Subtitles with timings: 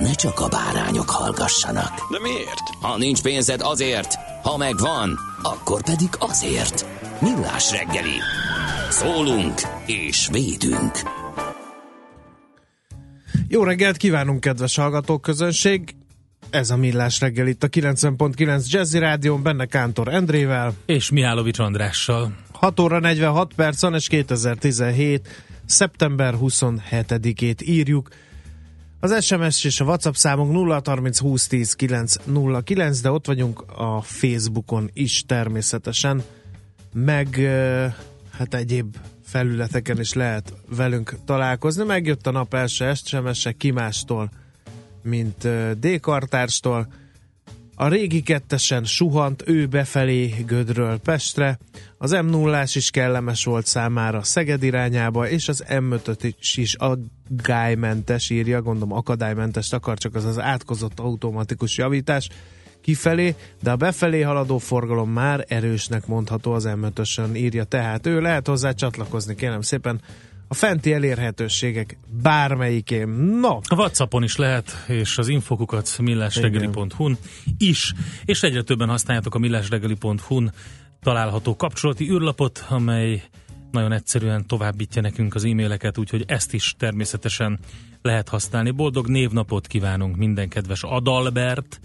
[0.00, 1.92] ne csak a bárányok hallgassanak.
[2.10, 2.68] De miért?
[2.80, 6.86] Ha nincs pénzed azért, ha megvan, akkor pedig azért.
[7.20, 8.18] Millás reggeli.
[8.90, 9.54] Szólunk
[9.86, 10.92] és védünk.
[13.48, 15.94] Jó reggelt kívánunk, kedves hallgatóközönség!
[16.50, 20.74] Ez a Millás reggel itt a 90.9 Jazzy Rádión, benne Kántor Endrével.
[20.86, 22.32] És Mihálovics Andrással.
[22.52, 25.28] 6 óra 46 perc van, és 2017.
[25.64, 28.08] szeptember 27-ét írjuk.
[29.00, 34.02] Az SMS és a WhatsApp számunk 0 30 20 10 909, de ott vagyunk a
[34.02, 36.22] Facebookon is természetesen,
[36.92, 37.40] meg
[38.30, 41.84] hát egyéb felületeken is lehet velünk találkozni.
[41.84, 44.30] Megjött a nap első SMS-e kimástól,
[45.02, 46.92] mint D-kartárstól.
[47.74, 51.58] A régi kettesen suhant ő befelé Gödről Pestre,
[51.98, 58.30] az m 0 is kellemes volt számára Szeged irányába, és az M5 is, is agálymentes
[58.30, 62.28] írja, gondolom akadálymentes akar, csak az az átkozott automatikus javítás
[62.80, 68.20] kifelé, de a befelé haladó forgalom már erősnek mondható az M5-ösön, írja tehát ő.
[68.20, 70.00] Lehet hozzá csatlakozni, kérem szépen,
[70.48, 73.08] a fenti elérhetőségek bármelyikén.
[73.40, 73.58] No.
[73.62, 77.18] A Whatsappon is lehet, és az infokukat millásregeli.hu-n
[77.58, 77.94] is,
[78.24, 80.52] és egyre többen használjátok a millásregeli.hu-n
[81.08, 83.22] található kapcsolati űrlapot, amely
[83.70, 87.58] nagyon egyszerűen továbbítja nekünk az e-maileket, úgyhogy ezt is természetesen
[88.02, 88.70] lehet használni.
[88.70, 91.80] Boldog névnapot kívánunk minden kedves Adalbert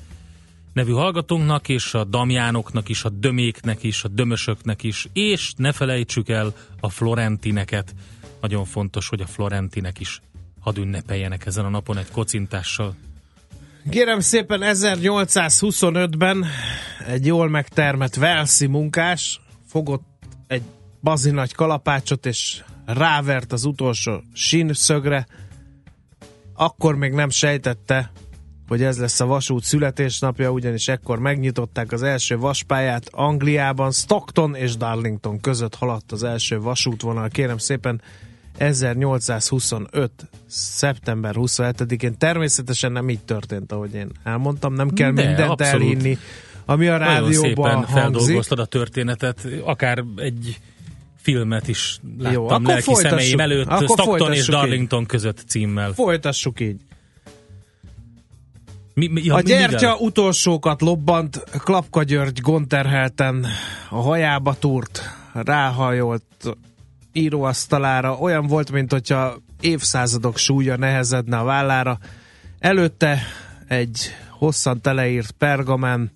[0.73, 6.29] nevű hallgatónknak, és a Damjánoknak is, a Döméknek is, a Dömösöknek is, és ne felejtsük
[6.29, 7.95] el a Florentineket.
[8.41, 10.21] Nagyon fontos, hogy a Florentinek is
[10.59, 12.95] hadd ünnepeljenek ezen a napon egy kocintással.
[13.89, 16.45] Kérem szépen 1825-ben
[17.07, 20.03] egy jól megtermett Velszi munkás fogott
[20.47, 20.61] egy
[21.01, 25.27] bazi nagy kalapácsot, és rávert az utolsó sínszögre.
[26.53, 28.11] Akkor még nem sejtette,
[28.67, 34.77] hogy ez lesz a vasút születésnapja, ugyanis ekkor megnyitották az első vaspályát Angliában, Stockton és
[34.77, 37.29] Darlington között haladt az első vasútvonal.
[37.29, 38.01] Kérem szépen,
[38.57, 40.11] 1825.
[40.47, 42.17] szeptember 27-én.
[42.17, 45.81] Természetesen nem így történt, ahogy én elmondtam, nem kell De, mindent abszolút.
[45.83, 46.17] elhinni,
[46.65, 50.59] ami a rádióban Nagyon feldolgoztad a történetet, akár egy
[51.15, 55.07] filmet is láttam Jó, akkor lelki szemeim előtt, akkor Stockton és Darlington így.
[55.07, 55.91] között címmel.
[55.93, 56.79] Folytassuk így.
[58.93, 59.97] Mi, mi, ja, a gyertya mivel?
[59.99, 63.45] utolsókat lobbant, Klapka György gonterhelten
[63.89, 65.01] a hajába túrt,
[65.33, 66.23] ráhajolt
[67.13, 71.97] íróasztalára, olyan volt, mint hogyha évszázadok súlya nehezedne a vállára.
[72.59, 73.19] Előtte
[73.67, 76.11] egy hosszan teleírt pergamen,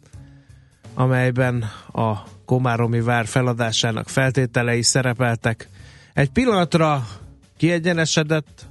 [0.94, 2.14] amelyben a
[2.46, 5.70] Komáromi vár feladásának feltételei szerepeltek.
[6.14, 7.08] Egy pillanatra
[7.58, 8.66] kiegyenesedett,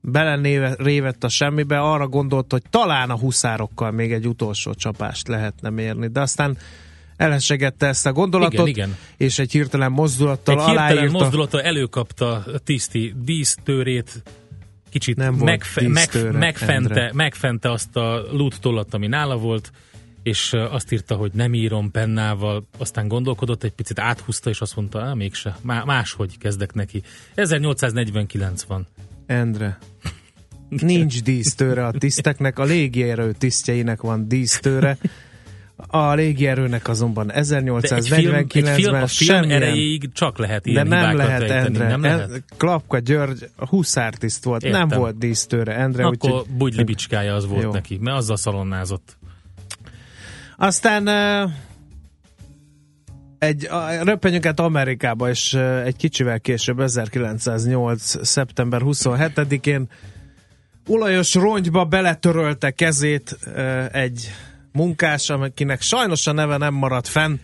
[0.00, 6.08] belerévett a semmibe, arra gondolt, hogy talán a huszárokkal még egy utolsó csapást lehetne mérni,
[6.08, 6.56] de aztán
[7.16, 8.98] elhessegette ezt a gondolatot, igen, igen.
[9.16, 10.86] és egy hirtelen mozdulattal egy aláírta.
[10.86, 14.22] hirtelen mozdulattal előkapta a tiszti dísztőrét,
[14.90, 19.72] kicsit Nem megfe- megf- megfente, megfente azt a loot tollat, ami nála volt,
[20.22, 25.00] és azt írta, hogy nem írom pennával, aztán gondolkodott, egy picit áthúzta, és azt mondta,
[25.00, 27.02] á, mégse, máshogy kezdek neki.
[27.34, 28.86] 1849 van.
[29.26, 29.78] Endre,
[30.68, 34.96] nincs dísztőre a tiszteknek, a légierő tisztjeinek van dísztőre,
[35.86, 41.88] a légierőnek azonban 1849-ben a film erejéig csak lehet ilyen De nem lehet, rejteni, Endre.
[41.88, 42.44] Nem lehet?
[42.56, 44.88] Klapka György huszártiszt volt, Értem.
[44.88, 46.04] nem volt dísztőre, Endre.
[46.06, 47.72] Akkor úgy, bugyli bicskája az volt jó.
[47.72, 49.16] neki, mert azzal szalonnázott.
[50.56, 51.08] Aztán
[53.38, 53.68] egy,
[54.02, 58.26] röppenjünk Amerikába, és egy kicsivel később, 1908.
[58.26, 59.88] szeptember 27-én
[60.86, 63.38] olajos rongyba beletörölte kezét
[63.92, 64.30] egy
[64.72, 67.36] munkás, akinek sajnos a neve nem maradt fenn.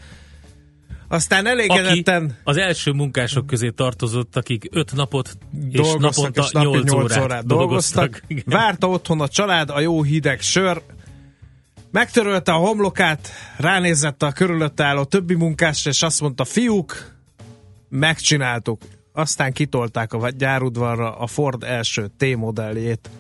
[1.09, 2.25] Aztán elégedetten...
[2.25, 5.39] Aki az első munkások közé tartozott, akik öt napot
[5.71, 8.23] és naponta és napi 8, 8 órát, órát dolgoztak.
[8.27, 8.55] dolgoztak.
[8.59, 10.83] Várta otthon a család a jó hideg sör,
[11.91, 17.15] megtörölte a homlokát, ránézett a körülötte álló többi munkásra, és azt mondta, fiúk,
[17.89, 18.83] megcsináltuk.
[19.13, 23.11] Aztán kitolták a gyárudvarra a Ford első T-modelljét,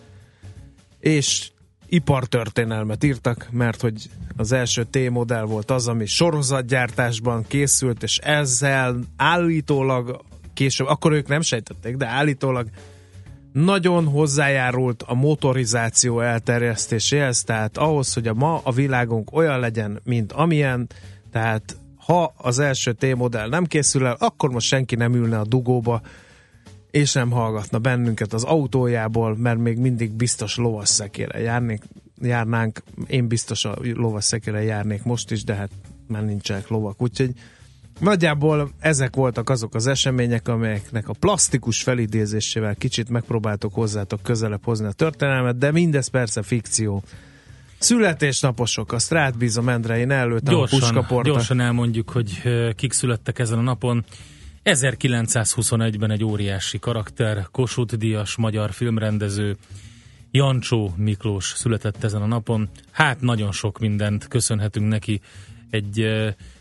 [1.00, 1.50] és
[1.88, 10.20] ipartörténelmet írtak, mert hogy az első T-modell volt az, ami sorozatgyártásban készült, és ezzel állítólag
[10.54, 12.68] később, akkor ők nem sejtették, de állítólag
[13.52, 20.32] nagyon hozzájárult a motorizáció elterjesztéséhez, tehát ahhoz, hogy a ma a világunk olyan legyen, mint
[20.32, 20.86] amilyen,
[21.32, 26.00] tehát ha az első T-modell nem készül el, akkor most senki nem ülne a dugóba,
[26.90, 31.82] és nem hallgatna bennünket az autójából, mert még mindig biztos lovasszekére járnék,
[32.22, 32.82] járnánk.
[33.06, 35.70] Én biztos a lovasszekére járnék most is, de hát
[36.06, 37.02] már nincsenek lovak.
[37.02, 37.30] Úgyhogy
[38.00, 44.86] nagyjából ezek voltak azok az események, amelyeknek a plastikus felidézésével kicsit megpróbáltok hozzátok közelebb hozni
[44.86, 47.02] a történelmet, de mindez persze fikció.
[47.78, 51.30] Születésnaposok, azt rád bízom, Endre, én előttem gyorsan, a puskaporta.
[51.30, 52.42] Gyorsan elmondjuk, hogy
[52.76, 54.04] kik születtek ezen a napon.
[54.70, 59.56] 1921-ben egy óriási karakter, Kossuth Díjas magyar filmrendező,
[60.30, 62.68] Jancsó Miklós született ezen a napon.
[62.90, 65.20] Hát nagyon sok mindent köszönhetünk neki.
[65.70, 66.06] Egy,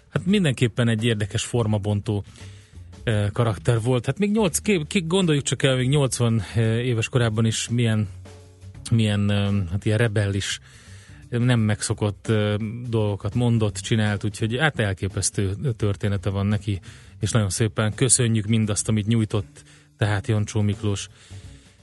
[0.09, 2.23] hát mindenképpen egy érdekes formabontó
[3.33, 4.05] karakter volt.
[4.05, 4.57] Hát még 8,
[5.07, 6.43] gondoljuk csak el, még 80
[6.83, 8.07] éves korában is milyen,
[8.91, 9.29] milyen
[9.71, 10.59] hát ilyen rebellis
[11.29, 12.31] nem megszokott
[12.89, 16.79] dolgokat mondott, csinált, úgyhogy hát elképesztő története van neki
[17.19, 19.63] és nagyon szépen köszönjük mindazt, amit nyújtott
[19.97, 21.09] tehát Jancsó Miklós.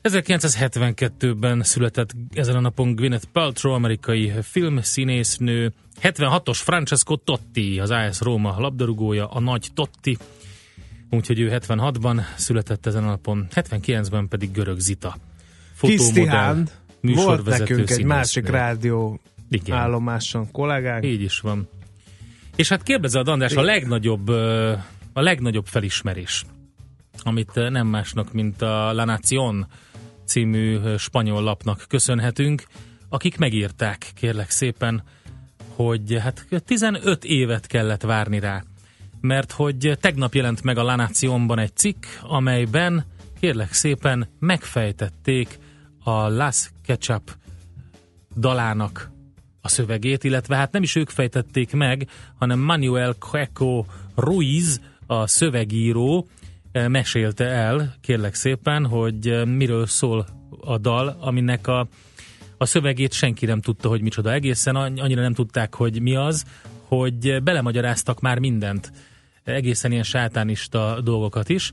[0.03, 5.73] 1972-ben született ezen a napon Gwyneth Paltrow, amerikai filmszínésznő,
[6.03, 10.17] 76-os Francesco Totti, az AS Róma labdarúgója, a nagy Totti,
[11.11, 15.17] úgyhogy ő 76-ban született ezen a napon, 79-ben pedig Görög Zita.
[15.75, 16.65] Fotómodell,
[17.01, 19.77] volt nekünk egy másik rádió Igen.
[19.77, 21.05] állomáson kollégánk.
[21.05, 21.69] Így is van.
[22.57, 24.31] És hát kérdezed, András, a legnagyobb
[25.15, 26.45] a legnagyobb felismerés,
[27.23, 29.67] amit eh, nem másnak, mint a La Nación
[30.25, 32.65] című eh, spanyol lapnak köszönhetünk,
[33.09, 35.03] akik megírták, kérlek szépen,
[35.75, 38.63] hogy hát 15 évet kellett várni rá,
[39.21, 43.05] mert hogy tegnap jelent meg a La Naciónban egy cikk, amelyben
[43.41, 45.59] kérlek szépen megfejtették
[46.03, 47.37] a Las Ketchup
[48.37, 49.11] dalának
[49.61, 52.09] a szövegét, illetve hát nem is ők fejtették meg,
[52.39, 53.85] hanem Manuel Cueco
[54.15, 56.27] Ruiz, a szövegíró
[56.73, 60.27] eh, mesélte el, kérlek szépen, hogy eh, miről szól
[60.61, 61.89] a dal, aminek a,
[62.59, 64.33] a szövegét senki nem tudta, hogy micsoda.
[64.33, 66.45] Egészen annyira nem tudták, hogy mi az,
[66.89, 68.93] hogy belemagyaráztak már mindent,
[69.45, 71.73] egészen ilyen sátánista dolgokat is,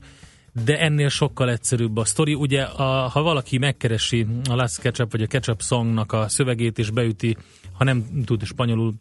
[0.64, 2.34] de ennél sokkal egyszerűbb a sztori.
[2.34, 6.90] Ugye, a, ha valaki megkeresi a Last Ketchup vagy a Ketchup Songnak a szövegét és
[6.90, 7.36] beüti,
[7.72, 8.94] ha nem tud spanyolul,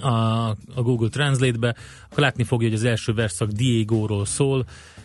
[0.00, 0.08] a,
[0.74, 1.74] a Google Translate-be,
[2.04, 4.64] akkor látni fogja, hogy az első verszak Diego-ról szól,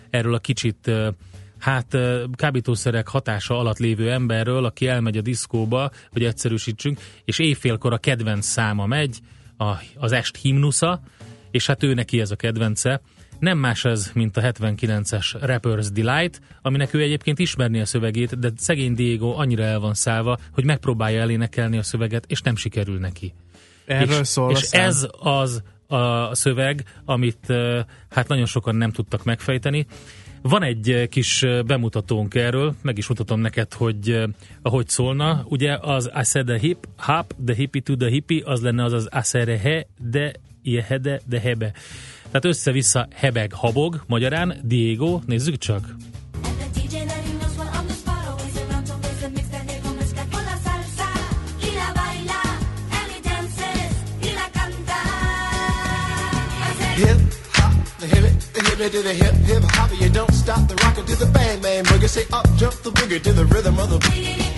[0.09, 0.91] erről a kicsit
[1.59, 1.97] hát
[2.35, 8.45] kábítószerek hatása alatt lévő emberről, aki elmegy a diszkóba, hogy egyszerűsítsünk, és éjfélkor a kedvenc
[8.45, 9.19] száma megy,
[9.57, 11.01] a, az est himnusza,
[11.51, 13.01] és hát ő neki ez a kedvence.
[13.39, 18.51] Nem más ez, mint a 79-es Rapper's Delight, aminek ő egyébként ismerni a szövegét, de
[18.57, 23.33] szegény Diego annyira el van szállva, hogy megpróbálja elénekelni a szöveget, és nem sikerül neki.
[23.85, 27.53] Erről és, szól és ez az a szöveg, amit
[28.09, 29.85] hát nagyon sokan nem tudtak megfejteni.
[30.41, 34.23] Van egy kis bemutatónk erről, meg is mutatom neked, hogy
[34.61, 35.45] ahogy szólna.
[35.47, 39.57] Ugye az I hip, hop, the hippie to the hippie, az lenne az az I
[39.57, 41.71] he, de iehede, de hebe.
[42.25, 45.95] Tehát össze-vissza hebeg, habog, magyarán Diego, nézzük csak.
[56.95, 57.17] Hip
[57.57, 59.89] hop, the hip it, the hip it to the hip hip hop.
[60.01, 62.09] You don't stop the rocket to the bang bang boogie.
[62.09, 64.55] Say up jump the boogie to the rhythm of the beat.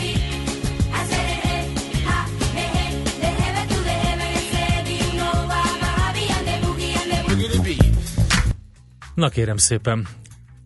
[9.18, 10.08] Na kérem szépen,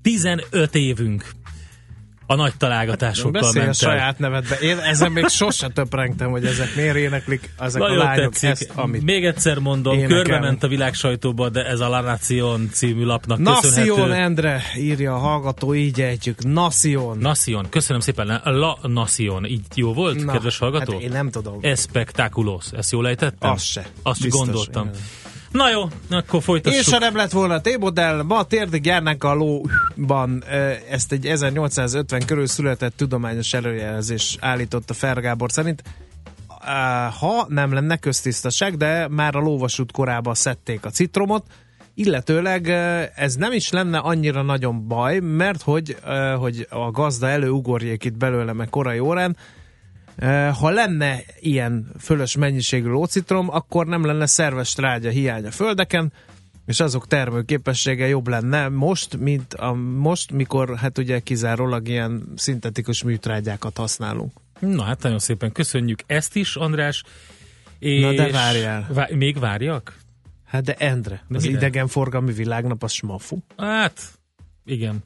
[0.02, 1.26] 15 évünk
[2.32, 3.90] a nagy találgatásokkal Beszélj a ment el.
[3.90, 4.56] saját nevedbe.
[4.56, 8.50] Én ezen még sose töprengtem, hogy ezek miért éneklik, ezek Nagyon a lányok tetszik.
[8.50, 10.26] ezt, amit Még egyszer mondom, énekelnek.
[10.26, 14.14] körbe ment a világ sajtóba, de ez a La Nation című lapnak Nación köszönhető.
[14.14, 16.44] Endre, írja a hallgató, így ejtjük.
[16.44, 17.18] Nación.
[17.18, 18.42] Nation, köszönöm szépen.
[18.44, 20.92] La Nation, így jó volt, Na, kedves hallgató?
[20.94, 21.58] Hát én nem tudom.
[21.62, 23.52] Espectaculos, ezt jól ejtettem?
[23.52, 23.86] Az se.
[24.04, 24.88] Azt Biztos, gondoltam.
[24.88, 25.00] igen.
[25.52, 26.80] Na jó, akkor folytassuk.
[26.80, 30.44] És ha nem lett volna T-modell, ma térdig járnánk a lóban.
[30.90, 35.84] Ezt egy 1850 körül született tudományos előjelzés állította Fergábor szerint.
[37.20, 41.44] Ha nem lenne köztisztaság, de már a lóvasút korában szedték a citromot,
[41.94, 42.70] illetőleg
[43.16, 45.98] ez nem is lenne annyira nagyon baj, mert hogy,
[46.38, 49.38] hogy a gazda előugorjék itt belőle meg korai órán,
[50.60, 56.14] ha lenne ilyen fölös mennyiségű lócitrom, akkor nem lenne szerves trágya hiány a földeken,
[56.66, 63.04] és azok termőképessége jobb lenne most, mint a most, mikor hát ugye kizárólag ilyen szintetikus
[63.04, 64.32] műtrágyákat használunk.
[64.60, 67.04] Na hát nagyon szépen köszönjük ezt is, András.
[67.80, 68.88] És Na de várjál.
[68.94, 69.98] Vá- még várjak?
[70.46, 73.38] Hát de Endre, De az idegenforgalmi világnap az smafu.
[73.58, 74.02] Hát,
[74.66, 75.04] igen.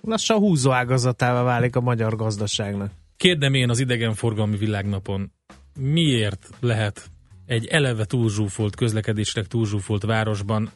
[0.00, 2.90] Lassan húzó ágazatává válik a magyar gazdaságnak.
[3.18, 5.32] Kérdem én az idegenforgalmi világnapon,
[5.80, 7.10] miért lehet
[7.46, 10.70] egy eleve túlzsúfolt, közlekedésre túlzsúfolt városban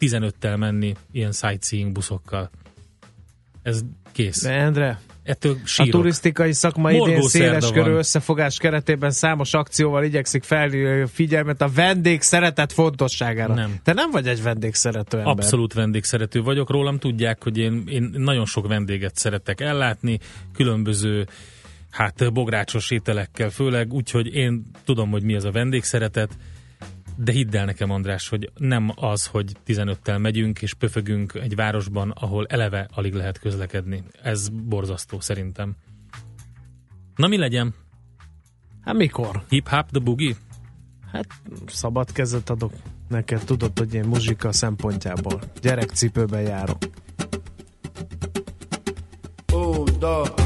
[0.00, 2.50] 15-tel menni ilyen sightseeing buszokkal?
[3.62, 3.80] Ez
[4.12, 4.42] kész.
[4.42, 5.90] De Endre, Ettől A sírok.
[5.90, 11.68] turisztikai szakma idén Morgó széles körű összefogás keretében számos akcióval igyekszik felhívni a figyelmet a
[11.74, 13.54] vendég szeretet fontosságára.
[13.54, 13.80] Nem.
[13.84, 15.32] Te nem vagy egy vendégszerető ember.
[15.32, 16.70] Abszolút vendégszerető vagyok.
[16.70, 20.18] Rólam tudják, hogy én, én nagyon sok vendéget szeretek ellátni,
[20.54, 21.26] különböző
[21.90, 26.30] hát bográcsos ételekkel főleg, úgyhogy én tudom, hogy mi az a vendégszeretet,
[27.22, 32.10] de hidd el nekem, András, hogy nem az, hogy 15-tel megyünk és pöfögünk egy városban,
[32.10, 34.02] ahol eleve alig lehet közlekedni.
[34.22, 35.76] Ez borzasztó szerintem.
[37.16, 37.74] Na mi legyen?
[38.80, 39.42] Hát mikor?
[39.48, 40.34] Hip-hop the boogie?
[41.12, 41.26] Hát
[41.66, 42.72] szabad kezet adok
[43.08, 46.78] neked, tudod, hogy én muzsika szempontjából gyerekcipőben járok.
[50.00, 50.39] Mira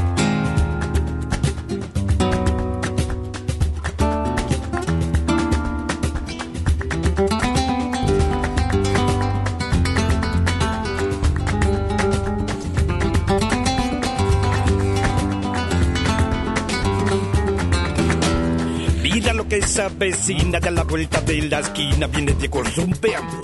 [19.95, 23.39] se avecina de la vuelta de la esquina, viene Diego zumbeando.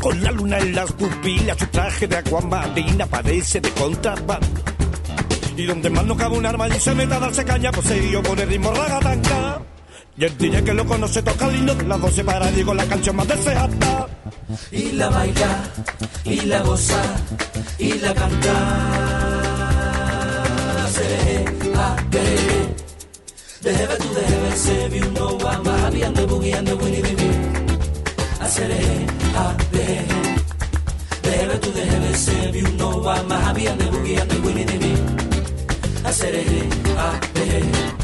[0.00, 4.46] Con la luna en las pupilas, su traje de aguamarina parece de contrabando.
[5.56, 8.22] Y donde más no cabe un arma y se meta a darse caña, pues se
[8.22, 9.62] con el ritmo ragatanga.
[10.16, 13.26] Y el DJ que lo conoce toca de las 12 para Diego la canción más
[13.26, 14.08] deseada.
[14.70, 15.64] y la baila
[16.24, 17.02] y la goza
[17.78, 19.04] y la canta.
[23.64, 26.66] The heaven to the heaven, save you know I'm a happy and the boogie and
[26.68, 27.32] the winnie the wee.
[28.38, 30.04] I said, hey, ah, the hey.
[31.22, 34.40] The heaven to the heaven, you know I'm a happy and the boogie and the
[34.44, 36.04] winnie the wee.
[36.04, 36.68] I said, hey,
[36.98, 37.94] ah, the hey.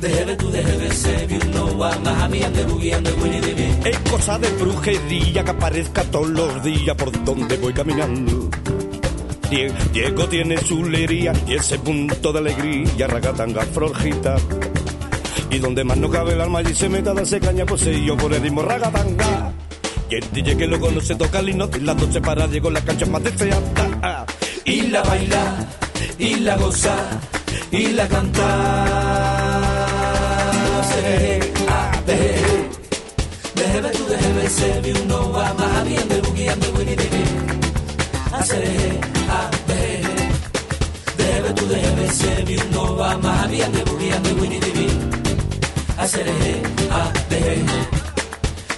[0.00, 3.16] De heaven to the heaven, you know I'm a happy and the boogie and the
[3.20, 3.90] winnie the wee.
[3.90, 8.48] Es cosa de brujería que aparezca todos los días por donde voy caminando
[9.50, 10.84] Die- Diego tiene su
[11.46, 14.36] y ese punto de alegría, ragatanga, florjita.
[15.50, 18.16] Y donde más no cabe el alma y se meta darse caña, pues se yo
[18.16, 19.52] por el ritmo ragatanga.
[20.10, 23.06] Y el DJ que lo conoce toca el y las noches para Diego la cancha
[23.06, 24.26] más deseada.
[24.64, 25.66] y la baila
[26.18, 26.96] y la goza
[27.70, 28.44] y la canta.
[30.88, 32.68] Seré, ah, eh,
[33.54, 37.37] Debe tu debe se vi uno va más bien de bugueando winnie baby.
[38.38, 40.02] Haceré, ah, eh,
[41.16, 44.88] Debe tu debe se vi uno va más bien de bugueando winnie baby.
[45.98, 46.32] Haceré,
[46.90, 47.64] ah, eh,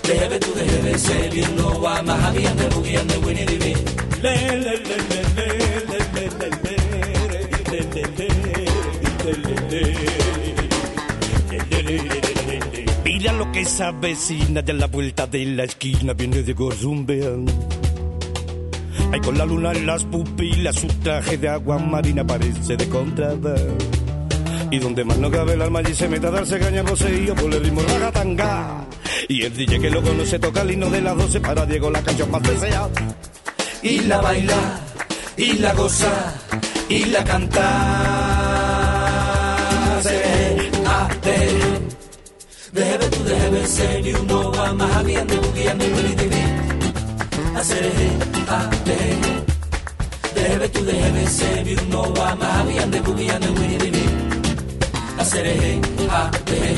[0.03, 3.75] Debe tu debe se vi uno va más bien de bugueando winnie baby.
[4.23, 5.47] Le, le, le, le, le,
[5.91, 6.71] le, le, le, le,
[7.71, 8.49] le, le, le, le,
[9.71, 10.01] le, le.
[13.05, 17.53] Mira lo que esa vecina de la vuelta de la esquina viene de zumbeando.
[19.13, 23.55] Ay, con la luna en las pupilas, su traje de agua marina parece de contrabando.
[24.71, 27.53] Y donde más no cabe el alma allí se mete a darse caña poseído por
[27.53, 28.87] el ritmo ragatanga.
[29.29, 32.03] Y el DJ que lo conoce toca el himno de las 12 para Diego la
[32.03, 32.89] canción más deseada.
[33.83, 34.81] y la baila
[35.37, 36.35] y la goza
[36.89, 38.31] y la canta.
[42.73, 46.50] Debe tu debe ser y uno va más bien de bugueando y winnie
[47.57, 48.09] hacereje,
[48.49, 49.35] ateje,
[50.35, 54.05] dejebe tu dejebe, sebi uno wa mahabi ande bugi ande wini dimi,
[55.19, 55.81] hacereje,
[56.11, 56.77] ateje,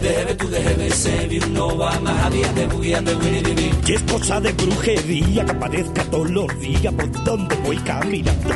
[0.00, 3.70] dejebe tu dejebe, sebi uno wa mahabi ande bugi ande wini dimi.
[3.86, 8.54] Y es cosa de brujería que aparezca todos los días por donde voy caminando.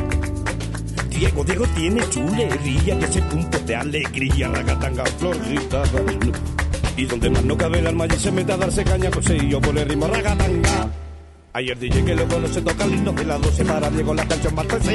[1.11, 5.83] Diego, Diego tiene chulería, que es el punto de alegría, la gatanga florita.
[6.97, 9.37] Y donde más no cabe el alma y se mete a darse caña, pues sí,
[9.49, 10.89] yo por el ritmo ragatanga.
[11.53, 14.67] Ayer dije que lo conoce toca lindo de las 12 para Diego la canción más
[14.67, 14.95] se.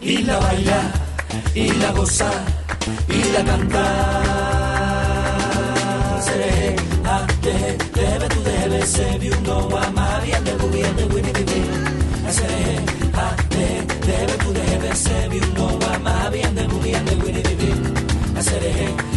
[0.00, 0.92] Y la baila,
[1.54, 2.30] y la goza,
[3.08, 3.82] y la canta.
[6.22, 11.32] Se ve, ah, deje, debe, tú debes, se vio no a María, de gobierno, Winnie,
[11.32, 12.32] Winnie.
[12.32, 12.80] Se ve,
[13.14, 18.42] ah, deje, debe, tú debes, se vio no a María, de gobierno, Winnie, Winnie.
[18.42, 19.08] Se ve.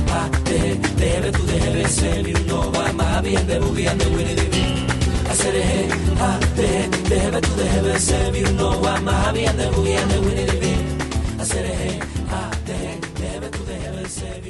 [1.01, 4.85] Déjame tú, déjame ser, I'm happy and the boogie and the winnie the winnie.
[5.33, 5.87] Seré,
[6.19, 10.57] ah, deje, déjame tú, déjame ser, I'm happy and the boogie and the winnie the
[10.61, 11.45] winnie.
[11.51, 14.41] Seré, ah, deje, déjame tú, déjame ser,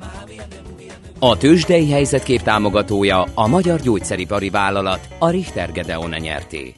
[0.00, 5.30] happy and the boogie and the A tőzsdei helyzetkép támogatója a Magyar Gyógyszeripari Vállalat, a
[5.30, 6.74] Richter Gedeon nyerté.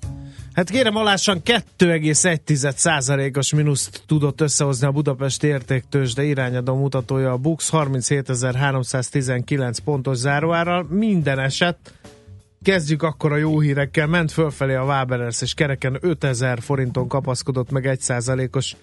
[0.57, 7.71] Hát kérem alássan 2,1%-os mínuszt tudott összehozni a Budapest értéktős, de irányadó mutatója a Bux
[7.73, 10.87] 37.319 pontos záróárral.
[10.91, 11.77] Minden eset
[12.63, 14.07] Kezdjük akkor a jó hírekkel.
[14.07, 18.77] Ment fölfelé a Waberers, és kereken 5000 forinton kapaszkodott meg 1%-os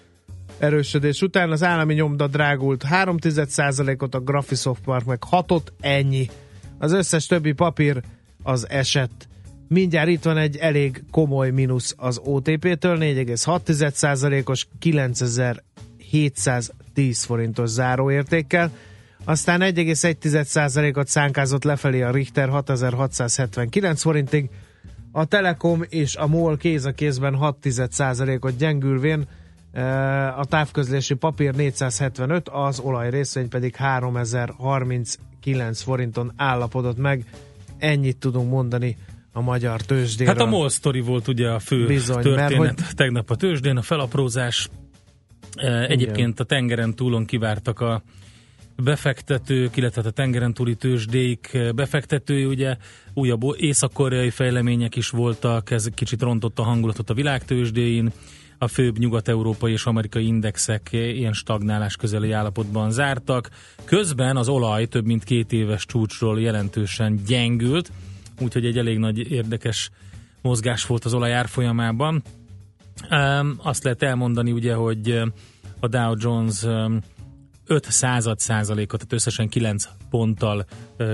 [0.58, 1.50] erősödés után.
[1.50, 6.30] Az állami nyomda drágult 3%-ot, a Graphisoft Park meg 6-ot, ennyi.
[6.78, 8.02] Az összes többi papír
[8.42, 9.28] az esett.
[9.74, 18.70] Mindjárt itt van egy elég komoly mínusz az OTP-től, 4,6%-os 9710 forintos záróértékkel.
[19.24, 24.50] Aztán 1,1%-ot szánkázott lefelé a Richter 6679 forintig,
[25.12, 29.24] a Telekom és a MOL kéz a kézben 6%-ot gyengülvén,
[30.36, 37.24] a távközlési papír 475, az olaj részvény pedig 3039 forinton állapodott meg.
[37.78, 38.96] Ennyit tudunk mondani
[39.36, 40.34] a magyar tőzsdéről.
[40.34, 43.76] Hát a MOL sztori volt ugye a fő Bizony, történet mert hogy- tegnap a tőzsdén,
[43.76, 44.68] a felaprózás.
[45.56, 48.02] E, Egyébként a tengeren túlon kivártak a
[48.76, 52.76] befektetők, illetve a tengeren túli tőzsdék e, befektetői, ugye
[53.14, 58.12] újabb észak-koreai fejlemények is voltak, ez kicsit rontott a hangulatot a világtőzsdéin,
[58.58, 63.48] a főbb nyugat-európai és amerikai indexek ilyen stagnálás közeli állapotban zártak.
[63.84, 67.90] Közben az olaj több mint két éves csúcsról jelentősen gyengült,
[68.40, 69.90] úgyhogy egy elég nagy érdekes
[70.42, 72.22] mozgás volt az olaj árfolyamában.
[73.10, 75.22] Um, azt lehet elmondani ugye, hogy
[75.80, 77.00] a Dow Jones um,
[77.66, 80.64] 5 század százalékot, tehát összesen 9 ponttal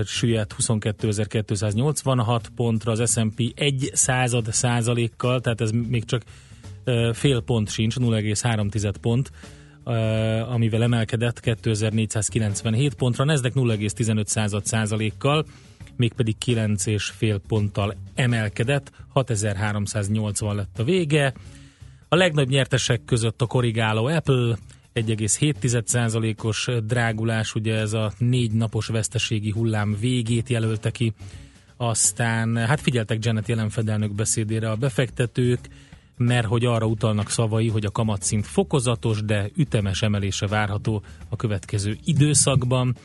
[0.04, 6.22] süllyedt 22.286 pontra, az S&P 1 század százalékkal, tehát ez még csak
[7.12, 9.30] fél pont sincs, 0,3 pont,
[10.48, 15.44] amivel emelkedett 2497 pontra, Nasdaq 0,15 század százalékkal,
[15.96, 21.32] mégpedig 9,5 ponttal emelkedett, 6380 lett a vége.
[22.08, 24.56] A legnagyobb nyertesek között a korrigáló Apple,
[24.94, 31.12] 1,7%-os drágulás, ugye ez a négy napos veszteségi hullám végét jelölte ki.
[31.76, 35.68] Aztán, hát figyeltek Janet jelen fedelnök beszédére a befektetők,
[36.16, 41.98] mert hogy arra utalnak szavai, hogy a kamatszint fokozatos, de ütemes emelése várható a következő
[42.04, 42.96] időszakban.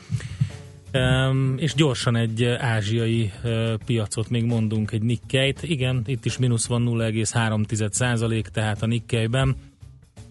[0.92, 5.62] Um, és gyorsan egy ázsiai uh, piacot még mondunk, egy Nikkei-t.
[5.62, 9.56] Igen, itt is mínusz van 0,3 százalék, tehát a Nikkei-ben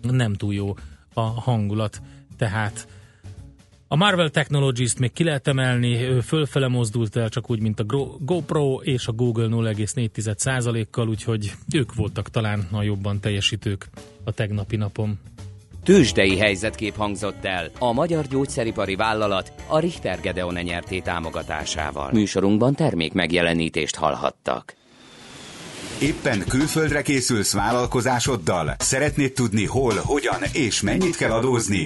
[0.01, 0.75] nem túl jó
[1.13, 2.01] a hangulat.
[2.37, 2.87] Tehát
[3.87, 7.85] a Marvel Technologies-t még ki lehet emelni, ő fölfele mozdult el, csak úgy, mint a
[8.19, 13.87] GoPro és a Google 0,4 százalékkal, úgyhogy ők voltak talán a jobban teljesítők
[14.23, 15.19] a tegnapi napon.
[15.85, 22.09] Tőzsdei helyzetkép hangzott el a Magyar Gyógyszeripari Vállalat, a Richter Gedeon nyerté támogatásával.
[22.11, 24.73] Műsorunkban termék megjelenítést hallhattak.
[26.01, 28.75] Éppen külföldre készülsz vállalkozásoddal?
[28.79, 31.85] Szeretnéd tudni hol, hogyan és mennyit kell adózni?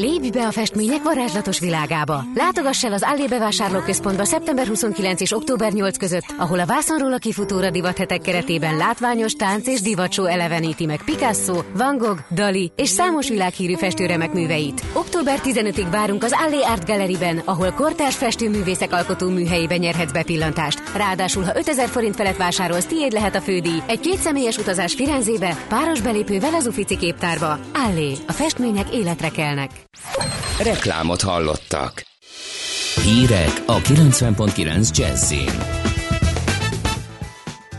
[0.00, 2.24] Lépj be a festmények varázslatos világába!
[2.34, 7.18] Látogass el az Allé bevásárlóközpontba szeptember 29 és október 8 között, ahol a vászonról a
[7.18, 13.28] kifutóra divathetek keretében látványos tánc és divatsó eleveníti meg Picasso, Van Gogh, Dali és számos
[13.28, 14.82] világhírű festőremek műveit.
[14.92, 20.82] Október 15-ig várunk az Allé Art Galleryben, ahol kortárs festőművészek alkotó műhelyében nyerhetsz bepillantást.
[20.96, 23.82] Ráadásul, ha 5000 forint felett vásárolsz, tiéd lehet a fődíj.
[23.86, 27.58] Egy kétszemélyes utazás Firenzébe, páros belépővel az Ufici képtárba.
[27.74, 29.70] Allé, a festmények életre kelnek.
[30.62, 32.02] Reklámot hallottak.
[33.04, 35.50] Hírek a 90.9 Jazzin.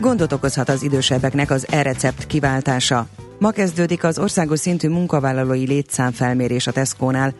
[0.00, 3.06] Gondot okozhat az idősebbeknek az e-recept kiváltása.
[3.38, 7.34] Ma kezdődik az országos szintű munkavállalói létszámfelmérés a Tesco-nál.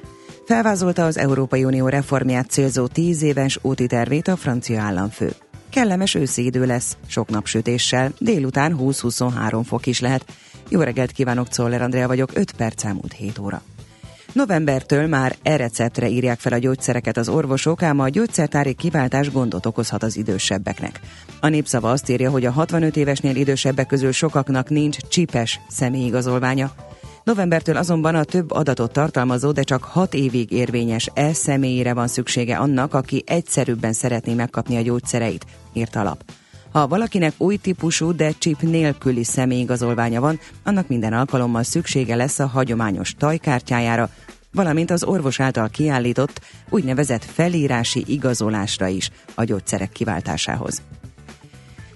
[0.47, 5.33] Felvázolta az Európai Unió reformját célzó 10 éves úti tervét a francia államfő.
[5.71, 10.25] Kellemes őszi idő lesz, sok napsütéssel, délután 20-23 fok is lehet.
[10.69, 13.63] Jó reggelt kívánok, Czoller Andrea vagyok, 5 perc elmúlt 7 óra.
[14.33, 20.03] Novembertől már e-receptre írják fel a gyógyszereket az orvosok, ám a gyógyszertári kiváltás gondot okozhat
[20.03, 21.01] az idősebbeknek.
[21.41, 26.71] A népszava azt írja, hogy a 65 évesnél idősebbek közül sokaknak nincs csipes személyigazolványa.
[27.25, 32.95] Novembertől azonban a több adatot tartalmazó, de csak 6 évig érvényes e-személyre van szüksége annak,
[32.95, 36.25] aki egyszerűbben szeretné megkapni a gyógyszereit, írt alap.
[36.73, 42.47] Ha valakinek új típusú, de chip nélküli személyigazolványa van, annak minden alkalommal szüksége lesz a
[42.47, 44.11] hagyományos tajkártyájára,
[44.53, 50.83] valamint az orvos által kiállított úgynevezett felírási igazolásra is a gyógyszerek kiváltásához.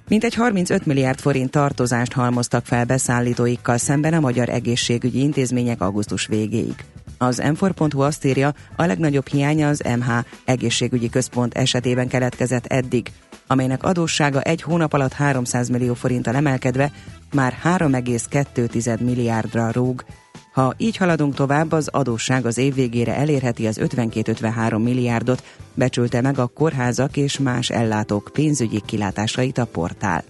[0.08, 6.84] Mintegy 35 milliárd forint tartozást halmoztak fel beszállítóikkal szemben a magyar egészségügyi intézmények augusztus végéig.
[7.18, 7.64] Az m
[7.96, 10.10] azt írja, a legnagyobb hiánya az MH
[10.44, 13.10] egészségügyi központ esetében keletkezett eddig,
[13.46, 16.92] amelynek adóssága egy hónap alatt 300 millió forinttal emelkedve
[17.32, 20.04] már 3,2 milliárdra rúg.
[20.52, 25.42] Ha így haladunk tovább, az adósság az év végére elérheti az 52-53 milliárdot,
[25.74, 30.24] becsülte meg a kórházak és más ellátók pénzügyi kilátásait a portál.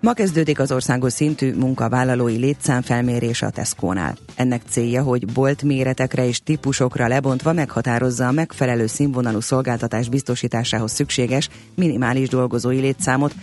[0.00, 4.16] Ma kezdődik az országos szintű munkavállalói létszámfelmérés a Tesco-nál.
[4.34, 11.48] Ennek célja, hogy bolt méretekre és típusokra lebontva meghatározza a megfelelő színvonalú szolgáltatás biztosításához szükséges
[11.74, 13.34] minimális dolgozói létszámot,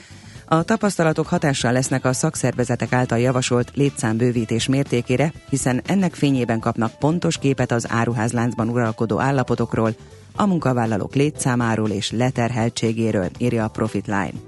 [0.46, 7.38] a tapasztalatok hatással lesznek a szakszervezetek által javasolt létszámbővítés mértékére, hiszen ennek fényében kapnak pontos
[7.38, 9.96] képet az áruházláncban uralkodó állapotokról,
[10.36, 14.47] a munkavállalók létszámáról és leterheltségéről, írja a Profit Line.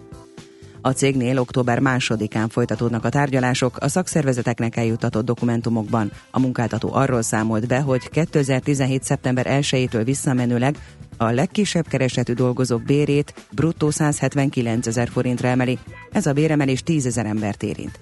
[0.81, 6.11] A cégnél október másodikán folytatódnak a tárgyalások, a szakszervezeteknek eljutatott dokumentumokban.
[6.31, 9.03] A munkáltató arról számolt be, hogy 2017.
[9.03, 10.77] szeptember 1-től visszamenőleg
[11.17, 15.77] a legkisebb keresetű dolgozók bérét bruttó 179 ezer forintra emeli.
[16.11, 17.99] Ez a béremelés 10 ezer embert érint.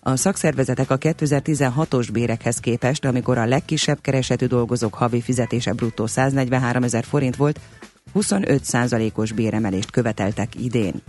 [0.00, 6.82] A szakszervezetek a 2016-os bérekhez képest, amikor a legkisebb keresetű dolgozók havi fizetése bruttó 143
[6.82, 7.60] ezer forint volt,
[8.12, 8.62] 25
[9.14, 11.02] os béremelést követeltek idén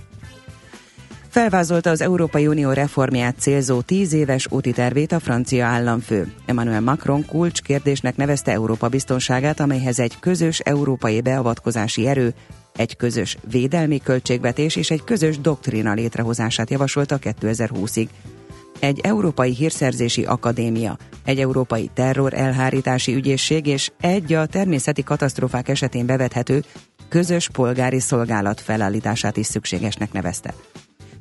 [1.36, 6.34] felvázolta az Európai Unió reformját célzó tíz éves úti tervét a francia államfő.
[6.45, 12.34] Emmanuel Macron kulcs kérdésnek nevezte Európa biztonságát, amelyhez egy közös európai beavatkozási erő,
[12.76, 18.08] egy közös védelmi költségvetés és egy közös doktrina létrehozását javasolta 2020-ig.
[18.80, 26.06] Egy európai hírszerzési akadémia, egy európai terror elhárítási ügyészség és egy a természeti katasztrófák esetén
[26.06, 26.63] bevethető
[27.10, 30.54] közös polgári szolgálat felállítását is szükségesnek nevezte.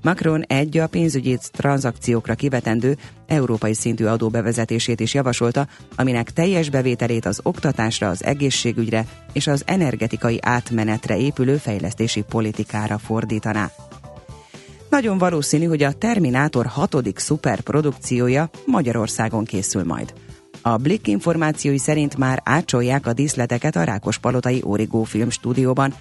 [0.04, 7.26] Macron egy a pénzügyi tranzakciókra kivetendő európai szintű adó bevezetését is javasolta, aminek teljes bevételét
[7.26, 13.70] az oktatásra, az egészségügyre és az energetikai átmenetre épülő fejlesztési politikára fordítaná.
[14.90, 20.14] Nagyon valószínű, hogy a Terminátor hatodik szuperprodukciója Magyarországon készül majd.
[20.62, 25.94] A Blick információi szerint már átcsolják a díszleteket a Rákospalotai Origó Film stúdióban,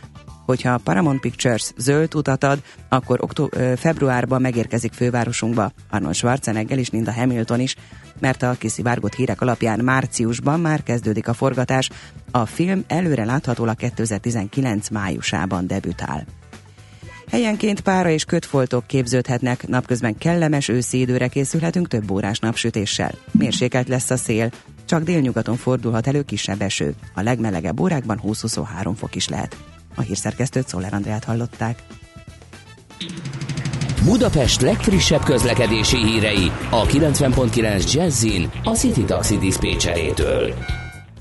[0.45, 6.89] hogyha a Paramount Pictures zöld utat ad, akkor októ- februárban megérkezik fővárosunkba Arnold Schwarzenegger és
[6.89, 7.75] Linda Hamilton is,
[8.19, 11.89] mert a kiszivárgott hírek alapján márciusban már kezdődik a forgatás,
[12.31, 16.25] a film előre láthatólag 2019 májusában debütál.
[17.33, 23.11] Helyenként pára és kötfoltok képződhetnek, napközben kellemes őszi időre készülhetünk több órás napsütéssel.
[23.31, 24.51] Mérsékelt lesz a szél,
[24.85, 26.93] csak délnyugaton fordulhat elő kisebb eső.
[27.13, 29.57] A legmelegebb órákban 20-23 fok is lehet.
[29.95, 31.75] A hírszerkesztőt Szoller Andrát hallották.
[34.05, 40.53] Budapest legfrissebb közlekedési hírei a 90.9 Jazzin a City Taxi Dispécsejétől.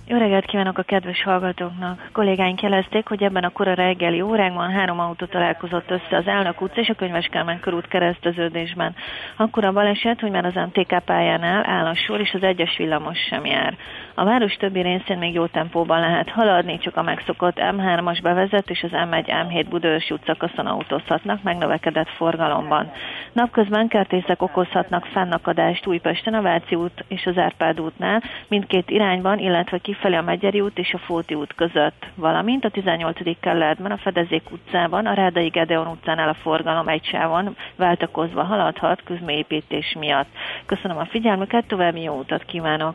[0.07, 2.09] Jó reggelt kívánok a kedves hallgatóknak!
[2.13, 6.81] Kollégáink jelezték, hogy ebben a kora reggeli órákban három autó találkozott össze az Elnök utca
[6.81, 8.95] és a Könyves Kálmán körút kereszteződésben.
[9.37, 13.19] Akkor a baleset, hogy már az MTK pályánál áll a sor, és az egyes villamos
[13.29, 13.77] sem jár.
[14.15, 18.83] A város többi részén még jó tempóban lehet haladni, csak a megszokott M3-as bevezet és
[18.83, 22.93] az M1 M7 Budaörsi út szakaszon autózhatnak megnövekedett forgalomban.
[23.33, 29.79] Napközben kertészek okozhatnak fennakadást Újpesten a Váci út és az Árpád útnál, mindkét irányban, illetve
[29.79, 33.41] kifelé a Megyeri út és a Fóti út között, valamint a 18.
[33.41, 39.97] kerületben a Fedezék utcában, a Rádai Gedeon utcánál a forgalom egy sávon váltakozva haladhat közmélyépítés
[39.99, 40.29] miatt.
[40.67, 42.95] Köszönöm a figyelmüket, további jó utat kívánok!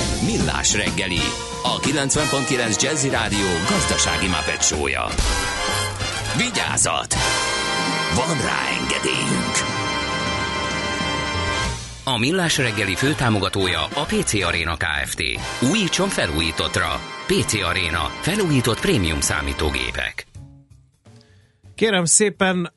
[0.25, 1.21] Millás reggeli,
[1.63, 5.05] a 90.9 Jazzy Rádió gazdasági mapetsója.
[6.37, 7.13] Vigyázat!
[8.15, 9.55] Van rá engedélyünk!
[12.03, 15.21] A Millás reggeli főtámogatója a PC Arena Kft.
[15.71, 16.99] Újítson felújítottra.
[17.27, 18.11] PC Arena.
[18.21, 20.25] Felújított prémium számítógépek.
[21.75, 22.73] Kérem szépen,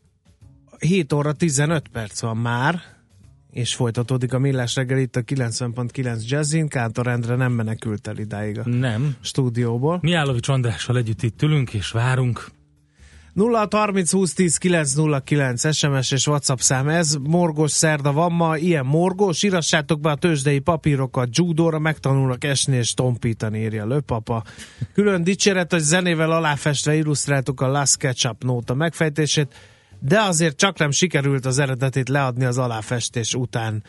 [0.78, 2.93] 7 óra 15 perc van már,
[3.54, 6.68] és folytatódik a Millás reggel itt a 90.9 Jazzin.
[6.68, 9.16] Kántor Endre nem menekült el idáig a Nem.
[9.20, 9.98] stúdióból.
[10.02, 12.46] Miálovics Andrással együtt itt ülünk és várunk.
[13.32, 17.14] 0 30 20 10 909 SMS és WhatsApp szám ez.
[17.22, 19.42] Morgos szerda van ma, ilyen morgós.
[19.42, 24.44] Írassátok be a tőzsdei papírokat judóra, megtanulnak esni és tompítani, írja Löpapa.
[24.92, 29.54] Külön dicséret, hogy zenével aláfestve illusztráltuk a Last Ketchup nóta megfejtését,
[30.06, 33.82] de azért csak nem sikerült az eredetét leadni az aláfestés után.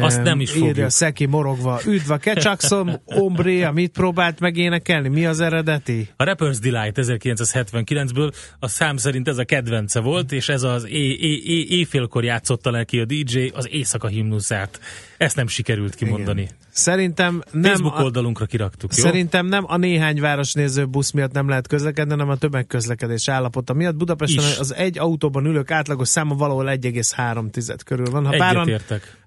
[0.00, 0.90] Azt nem is Írja fogjuk.
[0.90, 1.80] Szeki morogva.
[1.86, 5.08] Üdv a Ketchuckson, Ombré, amit próbált megénekelni?
[5.08, 6.08] Mi az eredeti?
[6.16, 11.20] A Rapper's Delight 1979-ből a szám szerint ez a kedvence volt, és ez az é-
[11.20, 14.80] é- é- éjfélkor játszotta le ki a DJ az éjszaka himnuszát.
[15.18, 16.40] Ezt nem sikerült kimondani.
[16.40, 16.54] Igen.
[16.70, 19.04] Szerintem nem Facebook a- oldalunkra kiraktuk, jó?
[19.04, 23.96] Szerintem nem a néhány városnéző busz miatt nem lehet közlekedni, hanem a tömegközlekedés állapota miatt.
[23.96, 24.58] Budapesten Is.
[24.58, 28.26] az egy autóban ülők átlagos száma valahol 1,3 körül van.
[28.26, 29.18] Ha páran Egyetértek.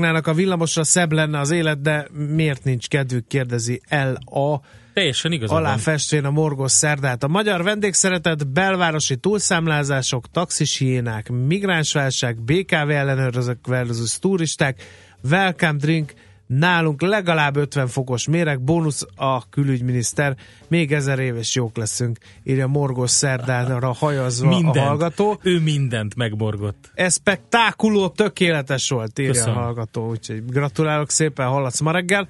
[0.00, 4.60] Átszoknának a villamosra, szebb lenne az élet, de miért nincs kedvük, kérdezi el a
[4.92, 5.66] Teljesen igazad van.
[5.66, 7.22] aláfestvén a morgos szerdát.
[7.22, 14.82] A magyar vendégszeretet, belvárosi túlszámlázások, taxis hiénák, migránsválság, BKV ellenőrzők versus turisták,
[15.30, 16.12] welcome drink,
[16.58, 20.36] nálunk legalább 50 fokos méreg, bónusz a külügyminiszter,
[20.68, 24.76] még ezer éves jók leszünk, írja morgos szerdára hajazva Mindent.
[24.76, 25.38] a hallgató.
[25.42, 26.90] Ő mindent megborgott.
[26.94, 29.56] Ez spektákuló, tökéletes volt, írja Köszönöm.
[29.56, 32.28] a hallgató, úgyhogy gratulálok szépen, hallatsz ma reggel.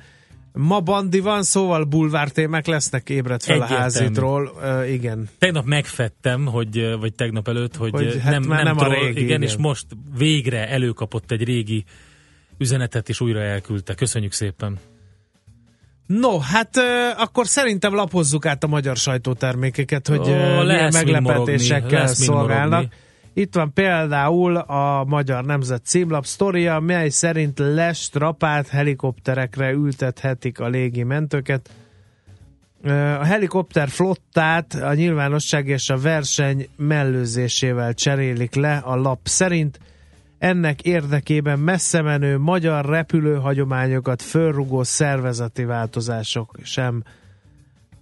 [0.53, 3.81] Ma bandi van, szóval bulvár témák lesznek, ébredt fel Egyértelmű.
[3.81, 4.53] a házitról.
[4.63, 5.29] Uh, igen.
[5.39, 9.11] Tegnap megfettem, hogy, vagy tegnap előtt, hogy, Hogy hát nem, nem, nem a troll, régi,
[9.11, 9.43] igen, igen.
[9.43, 11.85] és most végre előkapott egy régi
[12.61, 13.95] üzenetet, és újra elküldte.
[13.95, 14.79] Köszönjük szépen.
[16.07, 21.89] No, hát uh, akkor szerintem lapozzuk át a magyar sajtótermékeket, hogy Ó, uh, milyen meglepetésekkel
[22.01, 22.71] morogni, szolgálnak.
[22.71, 22.95] morogni.
[23.35, 31.03] Itt van például a Magyar Nemzet címlap sztoria, mely szerint lestrapált helikopterekre ültethetik a légi
[31.03, 31.71] mentőket.
[32.83, 39.79] Ö, A helikopter flottát a nyilvánosság és a verseny mellőzésével cserélik le a lap szerint.
[40.41, 47.03] Ennek érdekében messze menő magyar repülőhagyományokat fölrugó szervezeti változások sem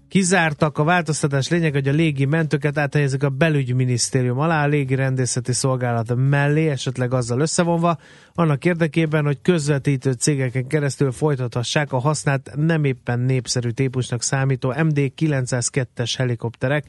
[0.09, 0.79] Kizártak.
[0.79, 6.14] A változtatás lényeg, hogy a légi mentőket áthelyezik a belügyminisztérium alá, a légi rendészeti szolgálat
[6.16, 7.98] mellé, esetleg azzal összevonva,
[8.35, 16.14] annak érdekében, hogy közvetítő cégeken keresztül folytathassák a használt nem éppen népszerű típusnak számító MD-902-es
[16.16, 16.85] helikopterek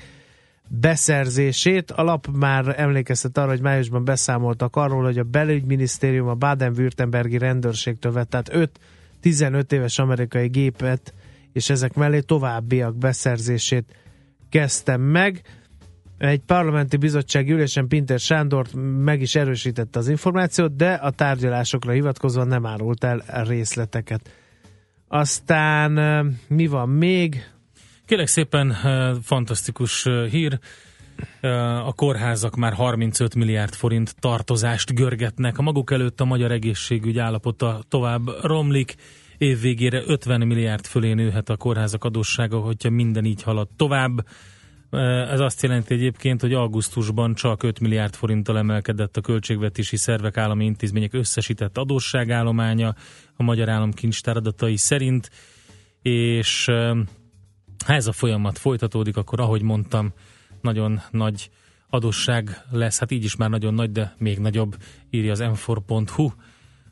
[0.70, 1.92] beszerzését.
[1.92, 8.12] A lap már emlékeztet arra, hogy májusban beszámoltak arról, hogy a belügyminisztérium a Baden-Württembergi rendőrségtől
[8.12, 8.80] vett át 5
[9.22, 11.14] 15 éves amerikai gépet,
[11.54, 13.96] és ezek mellé továbbiak beszerzését
[14.50, 15.42] kezdtem meg.
[16.18, 18.68] Egy parlamenti bizottság ülésen Pinter Sándor
[19.04, 24.30] meg is erősítette az információt, de a tárgyalásokra hivatkozva nem árult el részleteket.
[25.08, 25.92] Aztán
[26.48, 27.44] mi van még?
[28.10, 30.60] Kérlek szépen, eh, fantasztikus eh, hír.
[31.42, 35.58] Eh, A kórházak már 35 milliárd forint tartozást görgetnek.
[35.58, 38.96] A maguk előtt a magyar egészségügy állapota tovább romlik.
[39.38, 44.26] Év végére 50 milliárd fölé nőhet a kórházak adóssága, hogyha minden így halad tovább.
[45.30, 50.66] Ez azt jelenti egyébként, hogy augusztusban csak 5 milliárd forinttal emelkedett a költségvetési szervek állami
[50.66, 52.96] intézmények összesített adósságállománya
[53.36, 55.30] a Magyar Állam kincstár adatai szerint,
[56.02, 56.70] és
[57.86, 60.14] ha ez a folyamat folytatódik, akkor ahogy mondtam,
[60.62, 61.50] nagyon nagy
[61.90, 64.78] adósság lesz, hát így is már nagyon nagy, de még nagyobb,
[65.10, 66.14] írja az m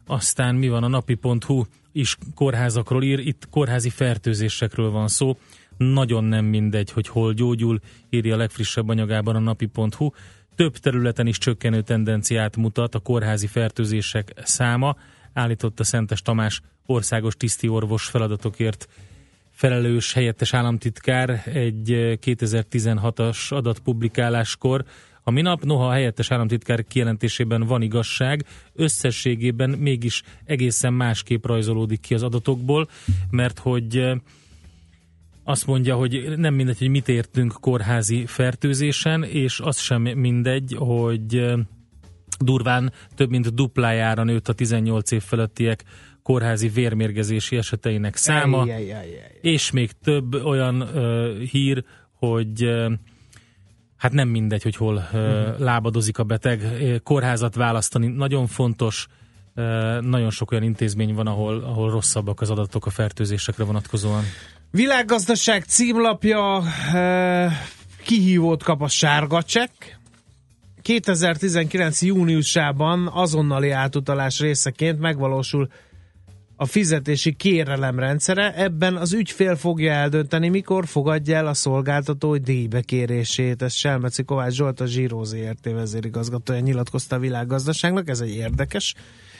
[0.08, 5.38] Aztán mi van a napi.hu is kórházakról ír, itt kórházi fertőzésekről van szó,
[5.78, 10.10] nagyon nem mindegy, hogy hol gyógyul, írja a legfrissebb anyagában a napi.hu.
[10.56, 14.96] Több területen is csökkenő tendenciát mutat a kórházi fertőzések száma,
[15.34, 18.88] állította Szentes Tamás országos tisztiorvos feladatokért
[19.58, 24.84] felelős helyettes államtitkár egy eh, 2016-as adatpublikáláskor,
[25.24, 32.14] a minap, noha a helyettes államtitkár kijelentésében van igazság, összességében mégis egészen másképp rajzolódik ki
[32.14, 32.90] az adatokból,
[33.30, 34.18] mert hogy eh,
[35.44, 41.56] azt mondja, hogy nem mindegy, hogy mit értünk kórházi fertőzésen, és az sem mindegy, hogy
[42.40, 45.84] durván több mint duplájára nőtt a 18 év felettiek
[46.28, 49.38] kórházi vérmérgezési eseteinek száma, Ej, ej, ej, ej.
[49.42, 52.92] és még több olyan uh, hír, hogy uh,
[53.98, 56.62] hát nem mindegy, hogy hol uh, lábadozik a beteg.
[57.04, 59.08] Kórházat választani nagyon fontos,
[59.56, 64.24] uh, nagyon sok olyan intézmény van, ahol, ahol rosszabbak az adatok a fertőzésekre vonatkozóan.
[64.72, 66.64] Világgazdaság címlapja
[66.94, 67.54] eh,
[68.04, 69.84] kihívót kap a sárga csekk.
[70.82, 72.02] 2019.
[72.02, 75.70] júniusában azonnali átutalás részeként megvalósul
[76.60, 78.54] a fizetési kérelem rendszere.
[78.56, 83.62] Ebben az ügyfél fogja eldönteni, mikor fogadja el a szolgáltató díjbekérését.
[83.62, 88.10] Ez Selmeci Kovács Zsolt, a Zsíró ZRT vezérigazgatója nyilatkozta a világgazdaságnak.
[88.10, 88.96] Ez egy érdekes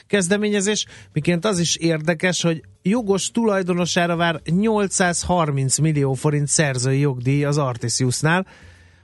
[0.08, 7.58] kezdeményezés, miként az is érdekes, hogy jogos tulajdonosára vár 830 millió forint szerzői jogdíj az
[7.58, 8.46] Artisiusnál.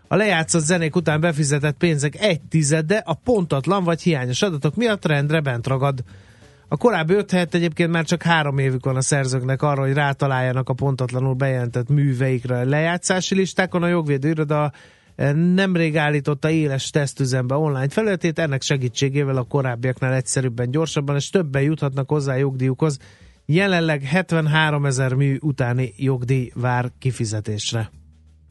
[0.07, 5.41] A lejátszott zenék után befizetett pénzek egy tizede a pontatlan vagy hiányos adatok miatt rendre
[5.41, 6.03] bent ragad.
[6.67, 10.69] A korábbi öt helyett egyébként már csak három évük van a szerzőknek arra, hogy rátaláljanak
[10.69, 13.83] a pontatlanul bejelentett műveikre a lejátszási listákon.
[13.83, 14.71] A jogvédő iroda
[15.55, 22.09] nemrég állította éles tesztüzembe online felületét, ennek segítségével a korábbiaknál egyszerűbben, gyorsabban és többen juthatnak
[22.09, 22.99] hozzá jogdíjukhoz.
[23.45, 27.91] Jelenleg 73 ezer mű utáni jogdíj vár kifizetésre.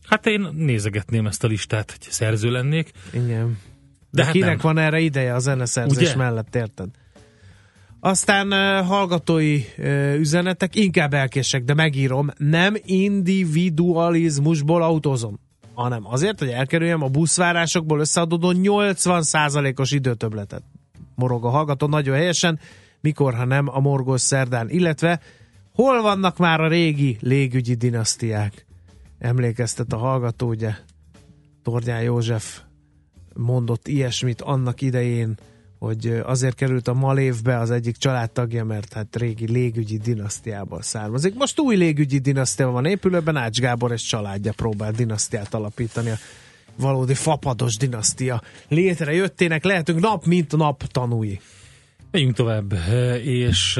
[0.06, 2.90] Hát én nézegetném ezt a listát, hogy szerző lennék.
[3.12, 3.58] Igen.
[4.10, 4.74] De De hát kinek nem.
[4.74, 6.16] van erre ideje a zeneszerzés Ugye?
[6.16, 6.88] mellett, érted?
[8.04, 8.52] Aztán
[8.84, 9.62] hallgatói
[10.16, 15.38] üzenetek, inkább elkések, de megírom, nem individualizmusból autózom,
[15.74, 20.62] hanem azért, hogy elkerüljem a buszvárásokból összeadódó 80%-os időtöbletet.
[21.14, 22.58] Morog a hallgató nagyon helyesen,
[23.00, 25.20] mikor, ha nem a morgós szerdán, illetve
[25.74, 28.66] hol vannak már a régi légügyi dinasztiák?
[29.18, 30.74] Emlékeztet a hallgató, ugye
[31.62, 32.60] Tornyán József
[33.34, 35.38] mondott ilyesmit annak idején,
[35.82, 41.34] hogy azért került a Malévbe az egyik családtagja, mert hát régi légügyi dinasztiából származik.
[41.34, 46.10] Most új légügyi dinasztia van épülőben, Ács Gábor és családja próbál dinasztiát alapítani.
[46.10, 46.18] A
[46.76, 51.40] valódi fapados dinasztia létrejöttének lehetünk nap mint nap tanúi.
[52.10, 52.72] Megyünk tovább,
[53.22, 53.76] és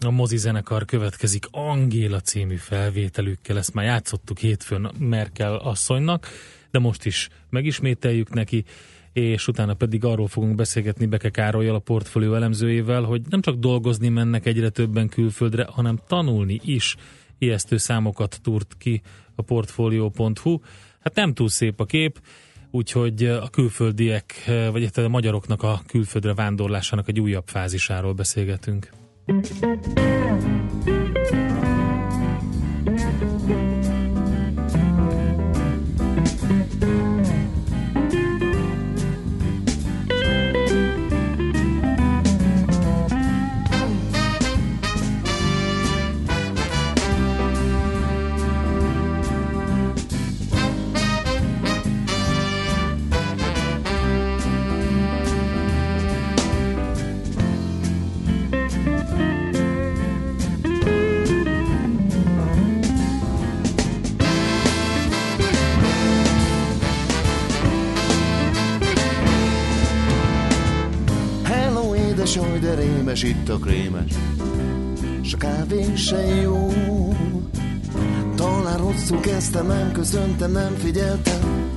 [0.00, 3.58] a mozi zenekar következik Angéla című felvételükkel.
[3.58, 6.28] Ezt már játszottuk hétfőn Merkel asszonynak,
[6.70, 8.64] de most is megismételjük neki,
[9.16, 14.08] és utána pedig arról fogunk beszélgetni Beke Károlyal, a portfólió elemzőjével, hogy nem csak dolgozni
[14.08, 16.96] mennek egyre többen külföldre, hanem tanulni is.
[17.38, 19.02] Ijesztő számokat túrt ki
[19.34, 20.58] a portfolio.hu.
[21.00, 22.20] Hát nem túl szép a kép,
[22.70, 24.34] úgyhogy a külföldiek,
[24.72, 28.90] vagy hát a magyaroknak a külföldre vándorlásának egy újabb fázisáról beszélgetünk.
[73.16, 74.12] De rémes, itt a krémes.
[75.22, 76.68] S a kávé se jó.
[78.34, 81.70] Talán rosszul kezdtem, nem köszöntem, nem figyeltem.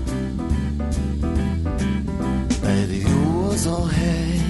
[2.61, 4.41] Pedig jó az a hely,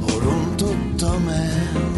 [0.00, 1.90] hol rontottam el.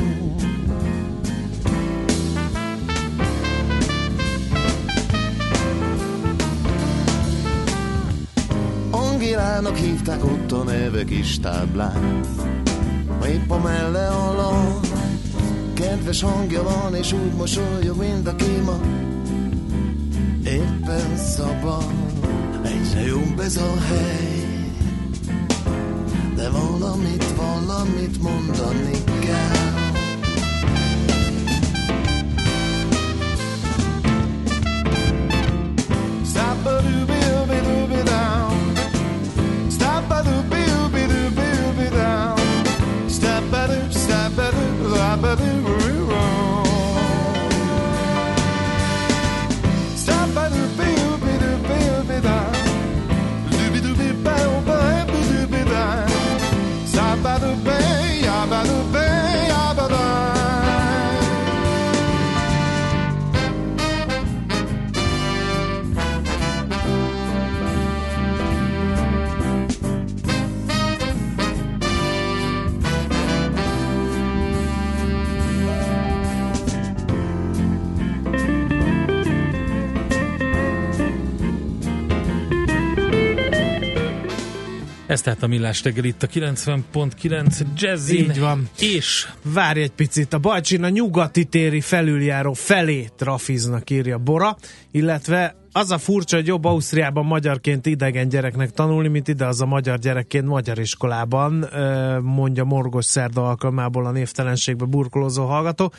[8.91, 12.23] Angélának hívták ott a neve kis táblán
[13.27, 14.87] Épp a melle alatt
[15.75, 18.81] Kedves hangja van és úgy mosolyog, mint a kéma.
[20.45, 21.93] Éppen szabad.
[22.65, 24.45] Egyre jobb ez a hely.
[26.35, 29.74] De valamit, valamit mondani kell
[85.15, 88.25] Ez tehát a millás reggel itt a 90.9 Jazzin.
[88.25, 88.69] Így van.
[88.79, 89.29] És?
[89.43, 94.57] Várj egy picit, a Bajcsin a nyugati téri felüljáró felé trafiznak írja Bora,
[94.91, 99.67] illetve az a furcsa, hogy jobb Ausztriában magyarként idegen gyereknek tanulni, mint ide az a
[99.67, 101.69] magyar gyerekként magyar iskolában,
[102.23, 105.93] mondja Morgos Szerda alkalmából a névtelenségbe burkolózó hallgató.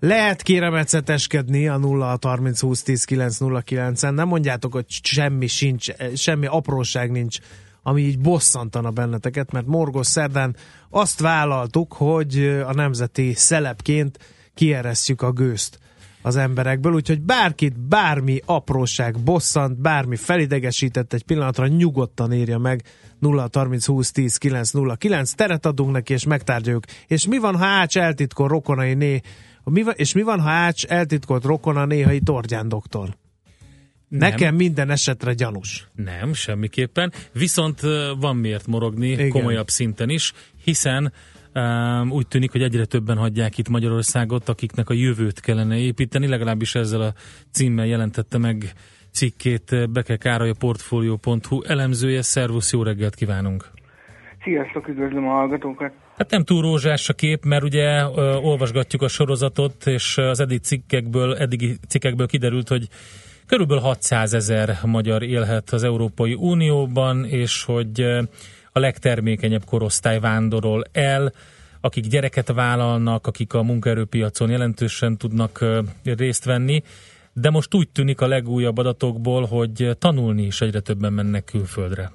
[0.00, 5.46] Lehet kérem eceteskedni a 0 30 20 10 9 0 9 nem mondjátok, hogy semmi
[5.46, 7.38] sincs, semmi apróság nincs
[7.82, 10.56] ami így bosszantana benneteket, mert Morgos Szerdán
[10.90, 14.18] azt vállaltuk, hogy a nemzeti szelepként
[14.54, 15.78] kieresztjük a gőzt
[16.22, 22.82] az emberekből, úgyhogy bárkit, bármi apróság bosszant, bármi felidegesített egy pillanatra, nyugodtan írja meg
[23.18, 26.84] 0 30 20 10 9 0 9, teret adunk neki és megtárgyaljuk.
[27.06, 29.20] És mi van, ha Ács eltitkol rokonai né,
[29.64, 33.16] mi van, és mi van, ha Ács eltitkolt rokona néhai Tordján doktor?
[34.08, 34.30] Nem.
[34.30, 35.86] Nekem minden esetre gyanús.
[35.94, 37.12] Nem, semmiképpen.
[37.32, 37.80] Viszont
[38.20, 39.28] van miért morogni Igen.
[39.28, 40.32] komolyabb szinten is,
[40.64, 41.12] hiszen
[41.54, 46.74] um, úgy tűnik, hogy egyre többen hagyják itt Magyarországot, akiknek a jövőt kellene építeni, legalábbis
[46.74, 47.12] ezzel a
[47.50, 48.72] címmel jelentette meg
[49.12, 52.22] cikkét Beke Károly a Portfolio.hu elemzője.
[52.22, 53.70] Szervusz, jó reggelt kívánunk!
[54.42, 55.92] Sziasztok, üdvözlöm a hallgatókat!
[56.16, 60.60] Hát nem túl rózsás a kép, mert ugye ö, olvasgatjuk a sorozatot, és az eddig
[60.60, 62.88] cikkekből, eddigi cikkekből kiderült, hogy
[63.48, 68.00] Körülbelül 600 ezer magyar élhet az Európai Unióban, és hogy
[68.72, 71.32] a legtermékenyebb korosztály vándorol el,
[71.80, 75.64] akik gyereket vállalnak, akik a munkaerőpiacon jelentősen tudnak
[76.02, 76.82] részt venni,
[77.32, 82.10] de most úgy tűnik a legújabb adatokból, hogy tanulni is egyre többen mennek külföldre.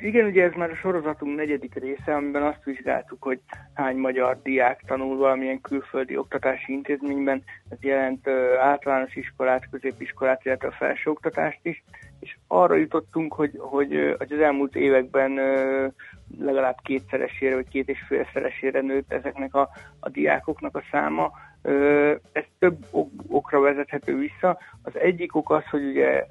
[0.00, 3.40] Igen, ugye ez már a sorozatunk negyedik része, amiben azt vizsgáltuk, hogy
[3.74, 8.28] hány magyar diák tanul valamilyen külföldi oktatási intézményben, ez jelent
[8.60, 11.84] általános iskolát, középiskolát, illetve a felsőoktatást is,
[12.20, 15.34] és arra jutottunk, hogy, hogy, az elmúlt években
[16.38, 19.68] legalább kétszeresére, vagy két és félszeresére nőtt ezeknek a,
[20.00, 21.32] a diákoknak a száma,
[22.32, 22.76] ez több
[23.28, 24.58] okra vezethető vissza.
[24.82, 26.26] Az egyik ok az, hogy ugye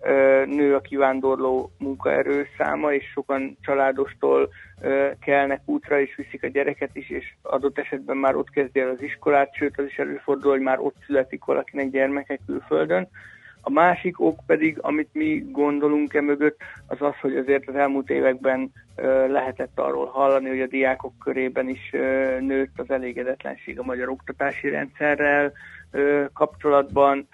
[0.45, 4.49] nő a kivándorló munkaerő száma, és sokan családostól
[5.19, 9.01] kelnek útra, és viszik a gyereket is, és adott esetben már ott kezdi el az
[9.01, 13.09] iskolát, sőt az is előfordul, hogy már ott születik valakinek gyermeke külföldön.
[13.61, 18.09] A másik ok pedig, amit mi gondolunk e mögött, az az, hogy azért az elmúlt
[18.09, 18.71] években
[19.27, 21.89] lehetett arról hallani, hogy a diákok körében is
[22.39, 25.51] nőtt az elégedetlenség a magyar oktatási rendszerrel
[26.33, 27.27] kapcsolatban.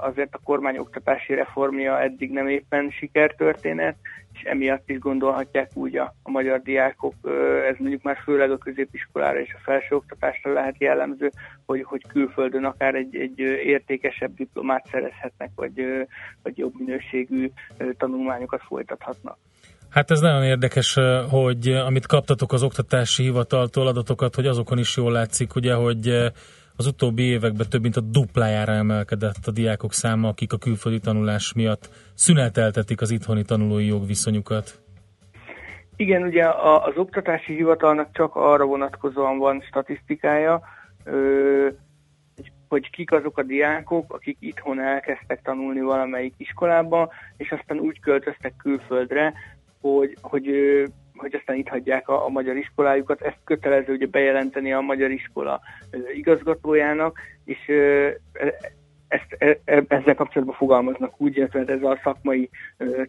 [0.00, 3.96] Azért a kormány oktatási reformja eddig nem éppen sikertörténet,
[4.32, 7.14] és emiatt is gondolhatják úgy a, a magyar diákok,
[7.68, 11.30] ez mondjuk már főleg a középiskolára és a felsőoktatásra lehet jellemző,
[11.66, 15.86] hogy, hogy külföldön akár egy, egy értékesebb diplomát szerezhetnek, vagy,
[16.42, 17.50] vagy jobb minőségű
[17.98, 19.38] tanulmányokat folytathatnak.
[19.90, 20.98] Hát ez nagyon érdekes,
[21.30, 26.32] hogy amit kaptatok az oktatási hivataltól adatokat, hogy azokon is jól látszik, ugye, hogy
[26.80, 31.52] az utóbbi években több mint a duplájára emelkedett a diákok száma, akik a külföldi tanulás
[31.52, 34.82] miatt szüneteltetik az itthoni tanulói jogviszonyukat.
[35.96, 36.48] Igen, ugye
[36.84, 40.60] az oktatási hivatalnak csak arra vonatkozóan van statisztikája,
[42.68, 48.56] hogy kik azok a diákok, akik itthon elkezdtek tanulni valamelyik iskolába, és aztán úgy költöztek
[48.56, 49.32] külföldre,
[49.80, 50.46] hogy, hogy
[51.20, 53.20] hogy aztán itt hagyják a, a magyar iskolájukat.
[53.20, 55.60] Ezt kötelező ugye bejelenteni a magyar iskola
[56.14, 57.58] igazgatójának, és
[59.10, 62.50] ezt, e, e, ezzel kapcsolatban fogalmaznak úgy, illetve ez a szakmai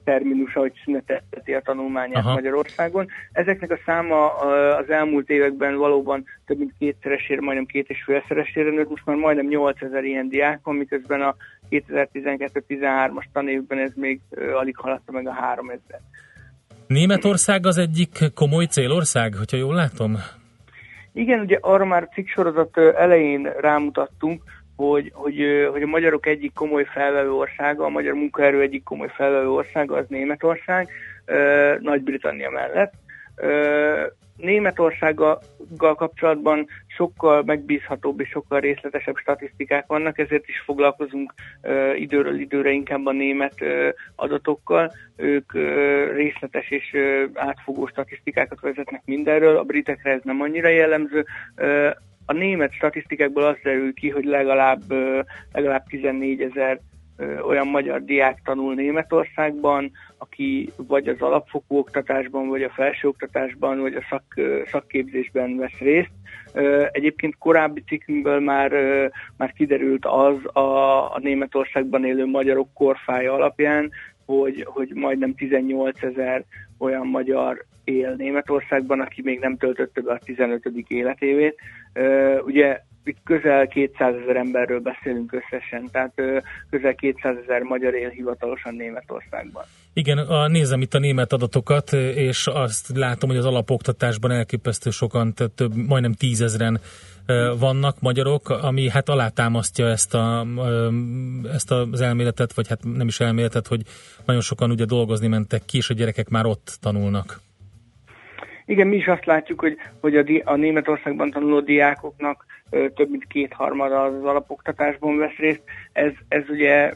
[0.04, 2.34] terminus, hogy szünetetteti a tanulmányát Aha.
[2.34, 3.08] Magyarországon.
[3.32, 4.36] Ezeknek a száma
[4.78, 9.48] az elmúlt években valóban több mint kétszeresére, majdnem két és félszeresére nőtt, most már majdnem
[9.48, 11.36] 8000 ilyen diák van, miközben a
[11.70, 14.20] 2012-13-as tanévben ez még
[14.54, 16.00] alig haladta meg a 3000.
[16.92, 20.18] Németország az egyik komoly célország, hogyha jól látom?
[21.14, 24.44] Igen, ugye arra már cikksorozat elején rámutattunk,
[24.76, 29.50] hogy, hogy, hogy a magyarok egyik komoly felvevő országa, a magyar munkaerő egyik komoly felvevő
[29.50, 30.90] országa az Németország,
[31.80, 32.94] Nagy-Britannia mellett.
[34.42, 35.42] Németországgal
[35.78, 41.34] kapcsolatban sokkal megbízhatóbb és sokkal részletesebb statisztikák vannak, ezért is foglalkozunk
[41.64, 44.92] uh, időről időre inkább a német uh, adatokkal.
[45.16, 45.62] Ők uh,
[46.14, 51.26] részletes és uh, átfogó statisztikákat vezetnek mindenről, a britekre ez nem annyira jellemző.
[51.58, 51.90] Uh,
[52.26, 54.82] a német statisztikákból az derül ki, hogy legalább,
[55.52, 56.80] legalább 14 ezer
[57.48, 64.06] olyan magyar diák tanul Németországban, aki vagy az alapfokú oktatásban, vagy a felsőoktatásban, vagy a
[64.10, 64.24] szak,
[64.66, 66.12] szakképzésben vesz részt.
[66.92, 68.72] Egyébként korábbi cikkünkből már,
[69.38, 73.92] már kiderült az a, a Németországban élő magyarok korfája alapján,
[74.26, 76.44] hogy, hogy majdnem 18 ezer
[76.78, 80.66] olyan magyar él Németországban, aki még nem töltötte be a 15.
[80.88, 81.56] életévét.
[82.46, 86.14] Ugye itt közel 200 ezer emberről beszélünk összesen, tehát
[86.70, 89.64] közel 200 ezer magyar él hivatalosan Németországban.
[89.94, 95.34] Igen, a, nézem itt a német adatokat, és azt látom, hogy az alapoktatásban elképesztő sokan,
[95.34, 96.80] tehát több, majdnem tízezren
[97.60, 100.46] vannak magyarok, ami hát alátámasztja ezt, a,
[101.54, 103.82] ezt az elméletet, vagy hát nem is elméletet, hogy
[104.26, 107.40] nagyon sokan ugye dolgozni mentek ki, és a gyerekek már ott tanulnak.
[108.66, 113.28] Igen, mi is azt látjuk, hogy, hogy a, di- a Németországban tanuló diákoknak több mint
[113.28, 115.62] kétharmada az alapoktatásban vesz részt.
[115.92, 116.94] Ez, ez ugye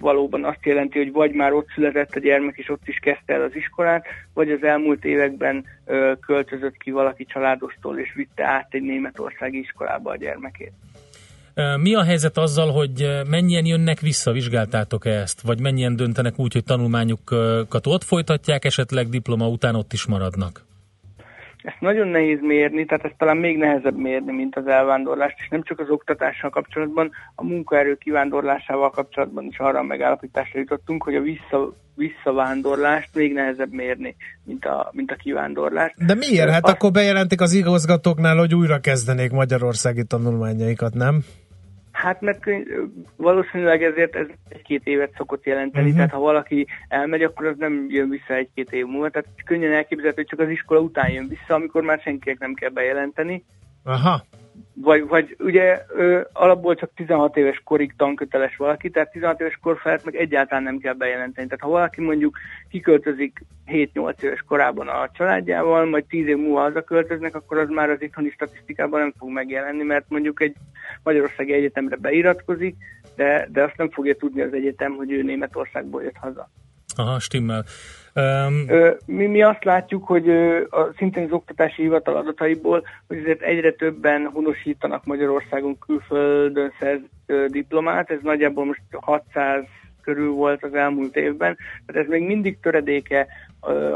[0.00, 3.42] valóban azt jelenti, hogy vagy már ott született a gyermek, és ott is kezdte el
[3.42, 8.82] az iskolát, vagy az elmúlt években ö, költözött ki valaki családostól, és vitte át egy
[8.82, 10.72] németországi iskolába a gyermekét.
[11.80, 15.40] Mi a helyzet azzal, hogy mennyien jönnek vissza, vizsgáltátok-e ezt?
[15.40, 20.68] Vagy mennyien döntenek úgy, hogy tanulmányukat ott folytatják, esetleg diploma után ott is maradnak?
[21.62, 25.62] Ezt nagyon nehéz mérni, tehát ez talán még nehezebb mérni, mint az elvándorlást, és nem
[25.62, 31.20] csak az oktatással kapcsolatban, a munkaerő kivándorlásával kapcsolatban is arra a megállapításra jutottunk, hogy a
[31.20, 36.04] vissza, visszavándorlást még nehezebb mérni, mint a, mint a kivándorlást.
[36.06, 36.50] De miért?
[36.50, 36.70] Hát a...
[36.70, 41.24] akkor bejelentik az igazgatóknál, hogy újra kezdenék magyarországi tanulmányaikat, nem?
[42.00, 42.44] Hát mert
[43.16, 45.96] valószínűleg ezért ez egy-két évet szokott jelenteni, uh-huh.
[45.96, 50.20] tehát ha valaki elmegy, akkor az nem jön vissza egy-két év múlva, tehát könnyen elképzelhető,
[50.20, 53.44] hogy csak az iskola után jön vissza, amikor már senkinek nem kell bejelenteni.
[53.84, 54.22] Aha
[54.74, 59.78] vagy, vagy ugye ö, alapból csak 16 éves korig tanköteles valaki, tehát 16 éves kor
[59.78, 61.46] felett meg egyáltalán nem kell bejelenteni.
[61.46, 67.34] Tehát ha valaki mondjuk kiköltözik 7-8 éves korában a családjával, majd 10 év múlva hazaköltöznek,
[67.34, 70.56] akkor az már az itthoni statisztikában nem fog megjelenni, mert mondjuk egy
[71.02, 72.76] Magyarországi Egyetemre beiratkozik,
[73.16, 76.50] de, de azt nem fogja tudni az egyetem, hogy ő Németországból jött haza.
[76.96, 77.64] Aha, stimmel.
[78.14, 78.64] Um...
[79.06, 80.30] Mi, mi azt látjuk, hogy
[80.70, 87.00] a, szintén az oktatási hivatal adataiból, hogy azért egyre többen honosítanak Magyarországon külföldön szerz
[87.46, 89.64] diplomát, ez nagyjából most 600
[90.02, 93.26] körül volt az elmúlt évben, tehát ez még mindig töredéke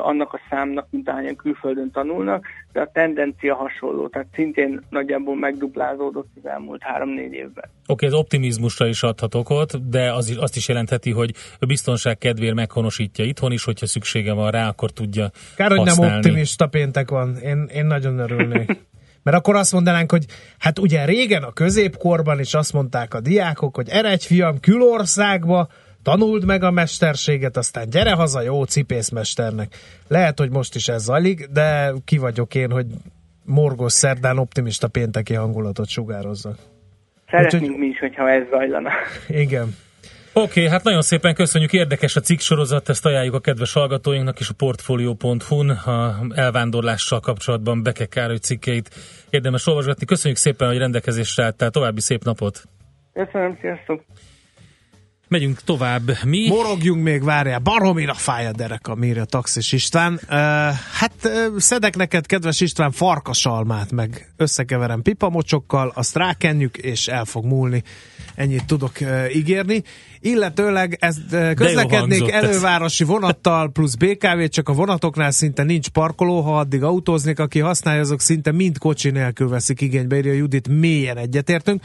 [0.02, 6.28] annak a számnak, mint ahányan külföldön tanulnak, de a tendencia hasonló, tehát szintén nagyjából megduplázódott
[6.42, 7.64] az elmúlt három-négy évben.
[7.64, 12.18] Oké, okay, ez optimizmusra is adhat okot, de az, azt is jelentheti, hogy a biztonság
[12.18, 17.10] kedvéért meghonosítja itthon is, hogyha szüksége van rá, akkor tudja Kár, hogy nem optimista péntek
[17.10, 18.76] van, én, én nagyon örülnék.
[19.22, 20.24] Mert akkor azt mondanánk, hogy
[20.58, 25.68] hát ugye régen a középkorban is azt mondták a diákok, hogy eredj fiam külországba,
[26.04, 29.74] tanuld meg a mesterséget, aztán gyere haza jó cipészmesternek.
[30.08, 32.86] Lehet, hogy most is ez zajlik, de ki vagyok én, hogy
[33.44, 36.56] morgos szerdán optimista pénteki hangulatot sugározzak.
[37.30, 37.78] Szeretnénk Úgyhogy...
[37.78, 38.90] mi is, hogyha ez zajlana.
[39.28, 39.74] Igen.
[40.36, 44.40] Oké, okay, hát nagyon szépen köszönjük, érdekes a cikk sorozat, ezt ajánljuk a kedves hallgatóinknak
[44.40, 48.90] és a Portfolio.hu-n a elvándorlással kapcsolatban Beke Károly cikkeit
[49.30, 50.06] érdemes olvasgatni.
[50.06, 52.62] Köszönjük szépen, hogy rendelkezésre álltál, további szép napot!
[53.12, 54.04] Köszönöm, sziasztok!
[55.28, 56.10] Megyünk tovább.
[56.24, 56.48] Mi?
[56.48, 57.58] Morogjunk még, várjál.
[57.58, 60.12] Baromira fáj a derek, a a taxis István.
[60.12, 60.28] Uh,
[60.98, 67.44] hát uh, szedek neked, kedves István, farkasalmát, meg összekeverem pipamocsokkal, azt rákenjük, és el fog
[67.44, 67.82] múlni.
[68.34, 69.82] Ennyit tudok uh, ígérni.
[70.20, 76.58] Illetőleg ez, uh, közlekednék elővárosi vonattal plusz BKV, csak a vonatoknál szinte nincs parkoló, ha
[76.58, 81.82] addig autóznék, aki használja, azok szinte mind kocsi nélkül veszik igénybe, írja Judit, mélyen egyetértünk.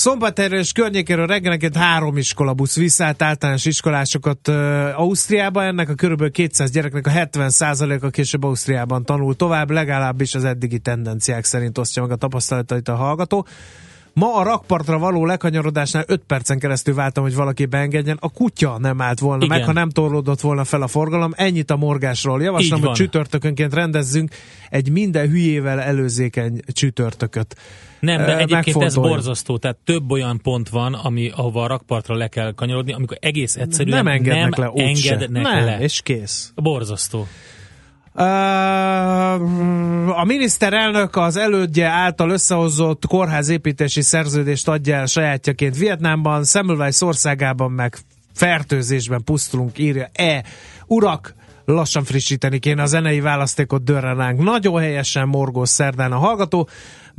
[0.00, 4.48] Szombaterről és környékéről reggelenként három iskolabusz viszállt általános iskolásokat
[4.94, 5.62] Ausztriába.
[5.62, 11.44] Ennek a körülbelül 200 gyereknek a 70%-a később Ausztriában tanul tovább, legalábbis az eddigi tendenciák
[11.44, 13.46] szerint osztja meg a tapasztalatait a hallgató.
[14.12, 18.16] Ma a rakpartra való lekanyarodásnál 5 percen keresztül váltam, hogy valaki beengedjen.
[18.20, 19.56] A kutya nem állt volna Igen.
[19.56, 21.32] meg, ha nem torlódott volna fel a forgalom.
[21.36, 22.42] Ennyit a morgásról.
[22.42, 24.34] Javaslom, hogy csütörtökönként rendezzünk
[24.70, 27.56] egy minden hülyével előzékeny csütörtököt.
[28.00, 32.28] Nem, de egyébként ez borzasztó, tehát több olyan pont van, ami, ahova a rakpartra le
[32.28, 35.78] kell kanyarodni, amikor egész egyszerűen nem, engednek nem le, engednek nem, le.
[35.80, 36.52] és kész.
[36.54, 37.26] Borzasztó.
[40.14, 47.96] A miniszterelnök az elődje által összehozott kórházépítési szerződést adja el sajátjaként Vietnámban, Semmelweis országában meg
[48.34, 50.44] fertőzésben pusztulunk, írja E.
[50.86, 51.34] Urak,
[51.64, 54.42] lassan frissíteni kéne a zenei választékot dörrenánk.
[54.42, 56.68] Nagyon helyesen morgó szerdán a hallgató.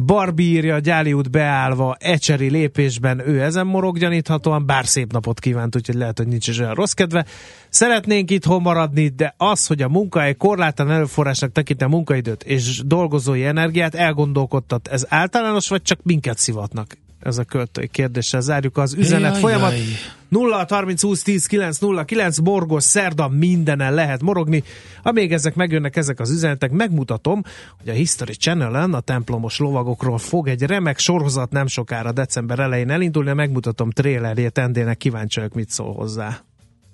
[0.05, 5.75] Barbie írja, Gyáli út beállva, ecseri lépésben ő ezen morog gyaníthatóan, bár szép napot kívánt,
[5.75, 7.25] úgyhogy lehet, hogy nincs is olyan rossz kedve.
[7.69, 13.95] Szeretnénk itthon maradni, de az, hogy a munkahely korlátlan előforrásnak tekinte munkaidőt és dolgozói energiát
[13.95, 16.97] elgondolkodtat, ez általános, vagy csak minket szivatnak?
[17.21, 19.71] Ez a költői kérdéssel zárjuk az üzenet Jaj, folyamat.
[19.71, 19.81] jaj.
[20.27, 24.63] 0 30 20 10 9 0 9 borgos szerda mindenen lehet morogni.
[25.03, 27.43] Amíg ezek megjönnek ezek az üzenetek, megmutatom,
[27.79, 32.89] hogy a History Channel-en a templomos lovagokról fog egy remek sorozat nem sokára december elején
[32.89, 36.39] elindulni, megmutatom trélerjét, Endének kíváncsi vagyok, mit szól hozzá.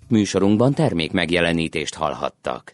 [0.07, 2.73] Műsorunkban termék megjelenítést hallhattak.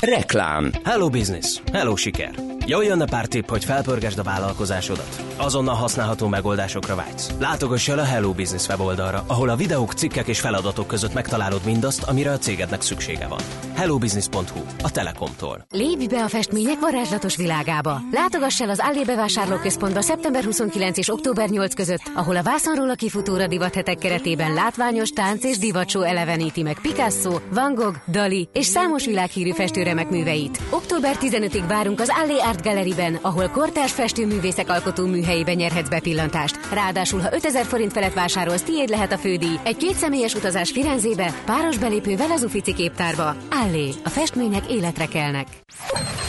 [0.00, 0.72] Reklám.
[0.84, 1.60] Hello Business.
[1.72, 2.59] Hello siker.
[2.66, 5.24] Jól jönne pár tipp, hogy felpörgesd a vállalkozásodat.
[5.36, 7.30] Azonnal használható megoldásokra vágysz.
[7.38, 12.02] Látogass el a Hello Business weboldalra, ahol a videók, cikkek és feladatok között megtalálod mindazt,
[12.02, 13.38] amire a cégednek szüksége van.
[13.74, 15.66] hellobusiness.hu, a Telekomtól.
[15.70, 18.00] Lépj be a festmények varázslatos világába.
[18.12, 22.94] Látogass el az Allé bevásárlóközpontba szeptember 29 és október 8 között, ahol a vászonról a
[22.94, 29.04] kifutóra divathetek keretében látványos tánc és divatsó eleveníti meg Picasso, Van Gogh, Dali és számos
[29.04, 30.60] világhírű festőremek műveit.
[30.70, 36.58] Október 15-ig várunk az Allé Art Galleryben, ahol kortárs festőművészek alkotó műhelyében nyerhetsz bepillantást.
[36.72, 39.54] Ráadásul, ha 5000 forint felett vásárolsz, tiéd lehet a fődíj.
[39.64, 43.34] Egy kétszemélyes utazás Firenzébe, páros belépővel az Ufici képtárba.
[43.50, 45.46] Allé, a festmények életre kelnek.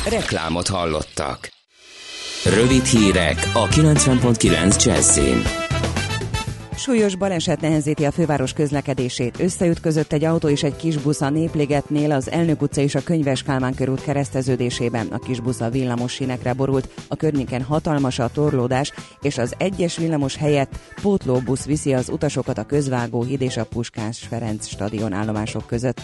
[0.10, 1.50] Reklámot hallottak.
[2.46, 5.71] Rövid hírek a 90.9 Jazzin.
[6.76, 9.40] Súlyos baleset nehezíti a főváros közlekedését.
[9.40, 13.76] Összeütközött egy autó és egy kisbusz a Népligetnél, az Elnök utca és a Könyves Kálmán
[13.76, 15.08] körút kereszteződésében.
[15.08, 20.36] A kisbusz a villamos sínekre borult, a környéken hatalmas a torlódás, és az egyes villamos
[20.36, 26.02] helyett pótlóbusz viszi az utasokat a Közvágó híd és a Puskás Ferenc stadion állomások között.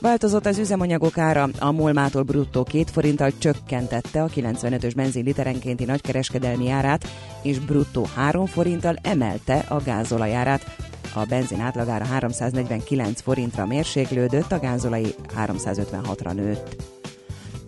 [0.00, 6.70] Változott az üzemanyagok ára, a Molmától bruttó 2 forinttal csökkentette a 95-ös benzin literenkénti nagykereskedelmi
[6.70, 7.06] árát,
[7.42, 10.76] és bruttó 3 forinttal emelte a gázolajárát.
[11.14, 16.97] A benzin átlagára 349 forintra mérséklődött, a gázolai 356-ra nőtt.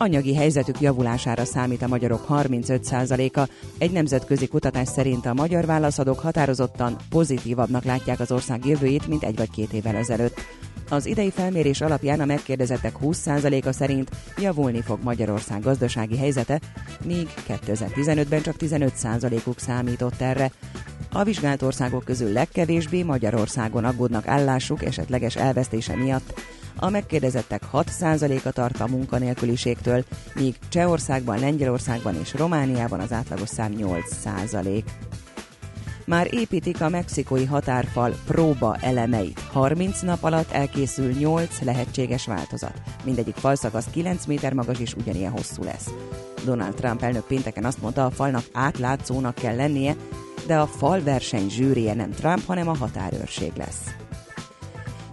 [0.01, 3.49] Anyagi helyzetük javulására számít a magyarok 35%-a.
[3.77, 9.35] Egy nemzetközi kutatás szerint a magyar válaszadók határozottan pozitívabbnak látják az ország jövőjét, mint egy
[9.35, 10.39] vagy két évvel ezelőtt.
[10.89, 16.59] Az idei felmérés alapján a megkérdezettek 20%-a szerint javulni fog Magyarország gazdasági helyzete,
[17.05, 20.51] míg 2015-ben csak 15%-uk számított erre.
[21.11, 26.33] A vizsgált országok közül legkevésbé Magyarországon aggódnak állásuk esetleges elvesztése miatt.
[26.75, 30.03] A megkérdezettek 6%-a tart a munkanélküliségtől,
[30.35, 34.83] míg Csehországban, Lengyelországban és Romániában az átlagos szám 8%.
[36.05, 39.39] Már építik a mexikói határfal próba elemeit.
[39.39, 42.81] 30 nap alatt elkészül 8 lehetséges változat.
[43.03, 45.89] Mindegyik falszakasz 9 méter magas és ugyanilyen hosszú lesz.
[46.45, 49.95] Donald Trump elnök pénteken azt mondta, a falnak átlátszónak kell lennie,
[50.47, 53.95] de a falverseny zsűrije nem Trump, hanem a határőrség lesz.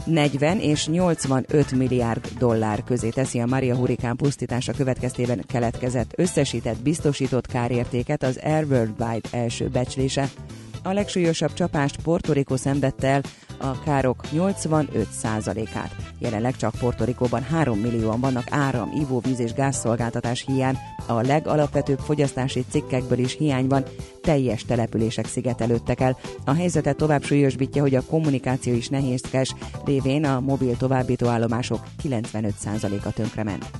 [0.09, 7.47] 40 és 85 milliárd dollár közé teszi a Maria hurikán pusztítása következtében keletkezett összesített biztosított
[7.47, 10.29] kárértéket az Air Worldwide első becslése.
[10.89, 13.23] A legsúlyosabb csapást Puerto Rico szenvedte el,
[13.59, 15.97] a károk 85%-át.
[16.19, 22.65] Jelenleg csak Puerto Ricóban 3 millióan vannak áram, ivóvíz és gázszolgáltatás hiány, a legalapvetőbb fogyasztási
[22.71, 23.85] cikkekből is hiány van,
[24.23, 26.19] teljes települések szigetelődtek el.
[26.45, 33.13] A helyzetet tovább súlyosbítja, hogy a kommunikáció is nehézkes, révén a mobil továbbító állomások 95%-a
[33.13, 33.71] tönkrement.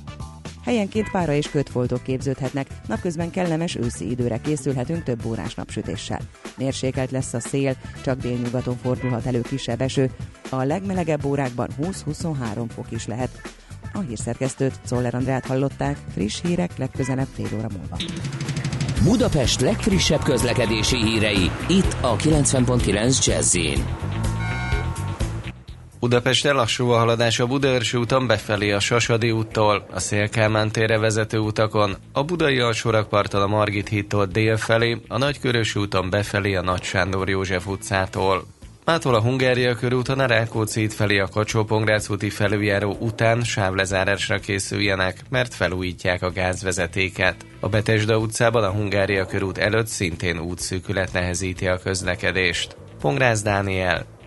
[0.69, 6.19] Helyenként pára és kötfoltok képződhetnek, napközben kellemes őszi időre készülhetünk több órás napsütéssel.
[6.57, 10.11] Mérsékelt lesz a szél, csak délnyugaton fordulhat elő kisebb eső,
[10.49, 13.29] a legmelegebb órákban 20-23 fok is lehet.
[13.93, 17.97] A hírszerkesztőt, Czoller Andrát hallották, friss hírek legközelebb fél óra múlva.
[19.03, 23.55] Budapest legfrissebb közlekedési hírei, itt a 90.9 jazz
[25.99, 31.37] Budapesten lassú a haladás a Budaörsi úton befelé a Sasadi úttól, a Szélkámán térre vezető
[31.37, 36.83] utakon, a Budai alsórakparton a Margit hídtól dél felé, a Nagykörösi úton befelé a Nagy
[36.83, 38.45] Sándor József utcától.
[38.85, 41.67] Mától a Hungária körúton a Rákóczi felé a kacsó
[42.09, 47.45] úti felüljáró után sávlezárásra készüljenek, mert felújítják a gázvezetéket.
[47.59, 52.75] A Betesda utcában a Hungária körút előtt szintén útszűkület nehezíti a közlekedést.
[52.99, 54.05] Pongrász Dániel,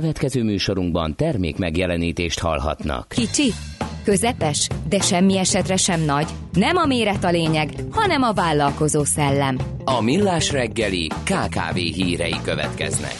[0.00, 3.08] Következő műsorunkban termék megjelenítést hallhatnak.
[3.08, 3.52] Kicsi,
[4.04, 6.26] közepes, de semmi esetre sem nagy.
[6.52, 9.58] Nem a méret a lényeg, hanem a vállalkozó szellem.
[9.84, 13.14] A Millás reggeli KKV hírei következnek.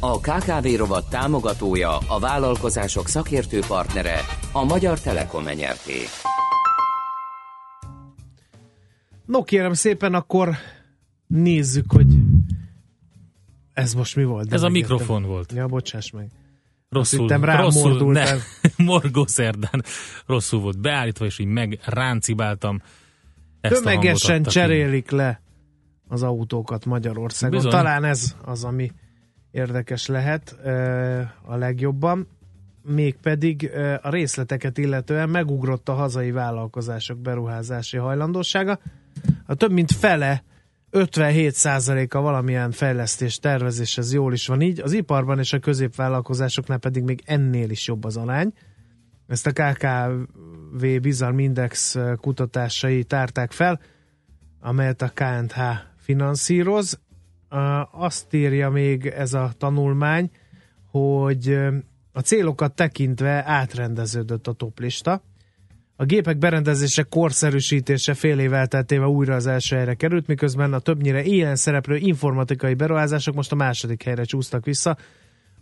[0.00, 4.20] A KKV rovat támogatója, a vállalkozások szakértő partnere,
[4.52, 5.98] a Magyar Telekom enyerté.
[9.26, 10.48] No kérem szépen, akkor
[11.26, 12.05] nézzük, hogy
[13.76, 14.48] ez most mi volt.
[14.48, 14.92] de Ez a megértem.
[14.96, 15.52] mikrofon volt.
[15.52, 16.30] Ja, bocsáss meg.
[16.88, 18.36] Rosszul, Azt hittem, rám rosszul, mordultál.
[18.76, 19.82] ne, morgó szerdán
[20.26, 22.82] rosszul volt beállítva, és így megráncibáltam.
[23.60, 25.40] Ezt Tömegesen cserélik le
[26.08, 27.56] az autókat Magyarországon.
[27.56, 27.70] Bizony.
[27.70, 28.92] Talán ez az, ami
[29.50, 30.56] érdekes lehet
[31.42, 32.28] a legjobban.
[32.82, 33.70] Mégpedig
[34.02, 38.78] a részleteket illetően megugrott a hazai vállalkozások beruházási hajlandósága.
[39.46, 40.42] A több mint fele
[40.98, 44.80] 57%-a valamilyen fejlesztés tervezés, ez jól is van így.
[44.80, 48.52] Az iparban és a középvállalkozásoknál pedig még ennél is jobb az arány.
[49.26, 53.80] Ezt a KKV Bizarm Index kutatásai tárták fel,
[54.60, 55.60] amelyet a KNH
[55.96, 57.00] finanszíroz.
[57.92, 60.30] Azt írja még ez a tanulmány,
[60.90, 61.58] hogy
[62.12, 65.22] a célokat tekintve átrendeződött a toplista.
[65.98, 71.22] A gépek berendezése korszerűsítése fél év elteltével újra az első helyre került, miközben a többnyire
[71.22, 74.96] ilyen szereplő informatikai beruházások most a második helyre csúsztak vissza.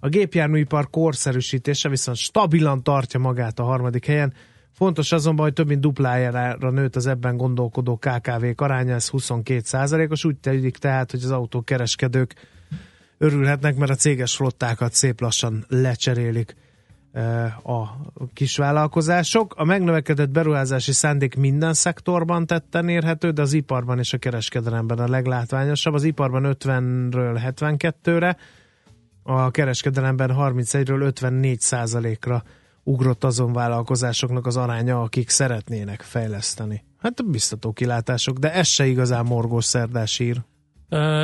[0.01, 4.32] A gépjárműipar korszerűsítése viszont stabilan tartja magát a harmadik helyen.
[4.72, 10.24] Fontos azonban, hogy több mint duplájára nőtt az ebben gondolkodó KKV-k aránya, ez 22 százalékos.
[10.24, 12.35] Úgy tegyük tehát, hogy az autókereskedők
[13.18, 16.55] örülhetnek, mert a céges flottákat szép lassan lecserélik
[17.62, 17.96] a
[18.32, 19.54] kisvállalkozások.
[19.56, 25.08] A megnövekedett beruházási szándék minden szektorban tetten érhető, de az iparban és a kereskedelemben a
[25.08, 25.94] leglátványosabb.
[25.94, 28.36] Az iparban 50-ről 72-re,
[29.22, 32.42] a kereskedelemben 31-ről 54 százalékra
[32.82, 36.84] ugrott azon vállalkozásoknak az aránya, akik szeretnének fejleszteni.
[36.98, 40.42] Hát biztató kilátások, de ez se igazán morgós szerdás ír.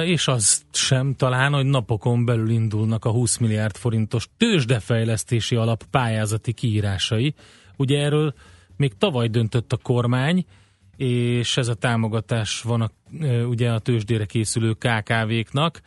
[0.05, 6.53] És az sem talán, hogy napokon belül indulnak a 20 milliárd forintos tőzsdefejlesztési alap pályázati
[6.53, 7.35] kiírásai.
[7.77, 8.35] Ugye erről
[8.77, 10.45] még tavaly döntött a kormány,
[10.97, 12.91] és ez a támogatás van a,
[13.45, 15.81] ugye a tőzsdére készülő KKV-knak.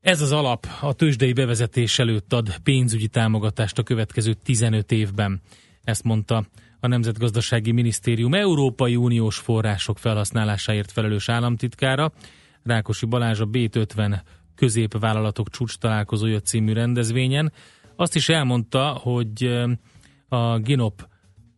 [0.00, 5.40] Ez az alap a tőzsdei bevezetés előtt ad pénzügyi támogatást a következő 15 évben.
[5.84, 6.44] Ezt mondta
[6.80, 12.12] a Nemzetgazdasági Minisztérium Európai Uniós források felhasználásáért felelős államtitkára.
[12.62, 14.20] Rákosi Balázs a B50
[14.54, 17.52] középvállalatok csúcs találkozója című rendezvényen.
[17.96, 19.62] Azt is elmondta, hogy
[20.28, 21.08] a GINOP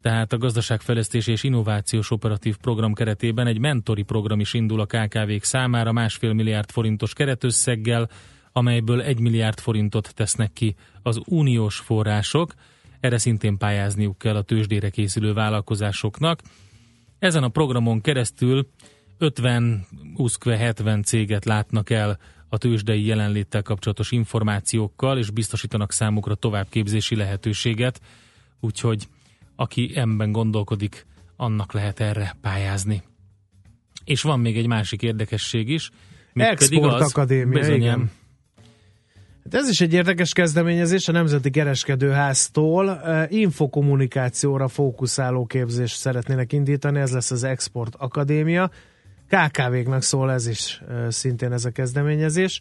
[0.00, 5.42] tehát a Gazdaságfejlesztési és Innovációs Operatív Program keretében egy mentori program is indul a KKV-k
[5.42, 8.08] számára másfél milliárd forintos keretösszeggel,
[8.52, 12.54] amelyből egy milliárd forintot tesznek ki az uniós források.
[13.02, 16.40] Erre szintén pályázniuk kell a tőzsdére készülő vállalkozásoknak.
[17.18, 18.68] Ezen a programon keresztül
[19.18, 27.16] 50, 20, 70 céget látnak el a tőzsdei jelenléttel kapcsolatos információkkal, és biztosítanak számukra továbbképzési
[27.16, 28.00] lehetőséget.
[28.60, 29.08] Úgyhogy
[29.56, 33.02] aki ebben gondolkodik, annak lehet erre pályázni.
[34.04, 35.90] És van még egy másik érdekesség is.
[36.32, 38.10] Export Akadémia, bizonyám, igen.
[39.44, 43.00] Hát ez is egy érdekes kezdeményezés a Nemzeti Kereskedőháztól.
[43.28, 48.70] Infokommunikációra fókuszáló képzést szeretnének indítani, ez lesz az Export Akadémia.
[49.28, 52.60] KKV-knak szól ez is szintén ez a kezdeményezés.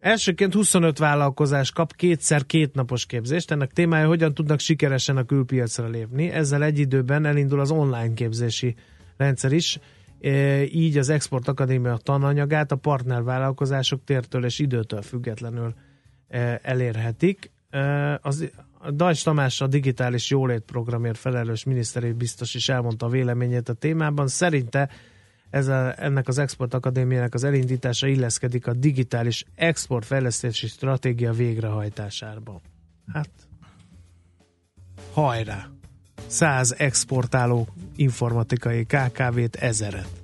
[0.00, 3.50] Elsőként 25 vállalkozás kap kétszer két napos képzést.
[3.50, 6.30] Ennek témája, hogyan tudnak sikeresen a külpiacra lépni.
[6.30, 8.74] Ezzel egy időben elindul az online képzési
[9.16, 9.78] rendszer is.
[10.72, 15.74] Így az Export Akadémia tananyagát a partnervállalkozások tértől és időtől függetlenül
[16.62, 17.50] elérhetik.
[18.20, 18.50] Az,
[18.94, 24.28] Dajs Tamás a digitális jólét programért felelős miniszteri biztos is elmondta a véleményét a témában.
[24.28, 24.90] Szerinte
[25.50, 32.60] ez a, ennek az Export Akadémiának az elindítása illeszkedik a digitális exportfejlesztési stratégia végrehajtásába.
[33.12, 33.30] Hát,
[35.12, 35.70] hajrá!
[36.26, 40.19] 100 exportáló informatikai KKV-t ezeret.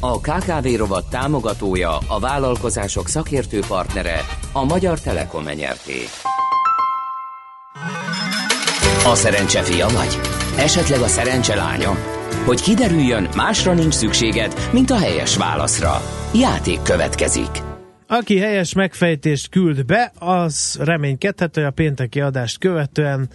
[0.00, 4.20] A KKV rovat támogatója, a vállalkozások szakértő partnere,
[4.52, 5.98] a Magyar Telekom nyerté.
[9.04, 10.18] A szerencse fia vagy?
[10.58, 11.90] Esetleg a szerencse lánya?
[12.44, 16.02] Hogy kiderüljön, másra nincs szükséged, mint a helyes válaszra.
[16.34, 17.62] Játék következik.
[18.06, 23.28] Aki helyes megfejtést küld be, az reménykedhet, hogy a pénteki adást követően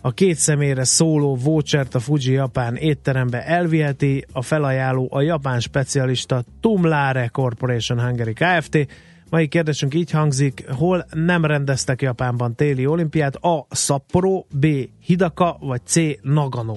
[0.00, 6.44] a két személyre szóló vouchert a Fuji Japán étterembe elviheti, a felajánló a japán specialista
[6.60, 8.86] Tumlare Corporation Hungary Kft.
[9.30, 13.66] Mai kérdésünk így hangzik, hol nem rendeztek Japánban téli olimpiát, A.
[13.70, 14.66] Sapporo, B.
[15.04, 15.94] Hidaka, vagy C.
[16.22, 16.76] Nagano?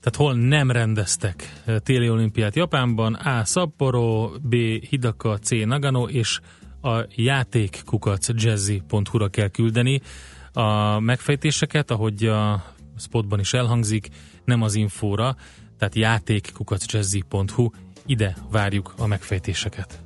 [0.00, 3.44] Tehát hol nem rendeztek eh, téli olimpiát Japánban, A.
[3.44, 4.54] Sapporo, B.
[4.88, 5.50] Hidaka, C.
[5.50, 6.40] Nagano, és
[6.82, 10.00] a játékkukac jazzy.hu-ra kell küldeni
[10.56, 12.64] a megfejtéseket, ahogy a
[12.98, 14.08] spotban is elhangzik,
[14.44, 15.36] nem az infóra,
[15.78, 17.70] tehát játékkukac jazzy.hu,
[18.06, 20.00] ide várjuk a megfejtéseket.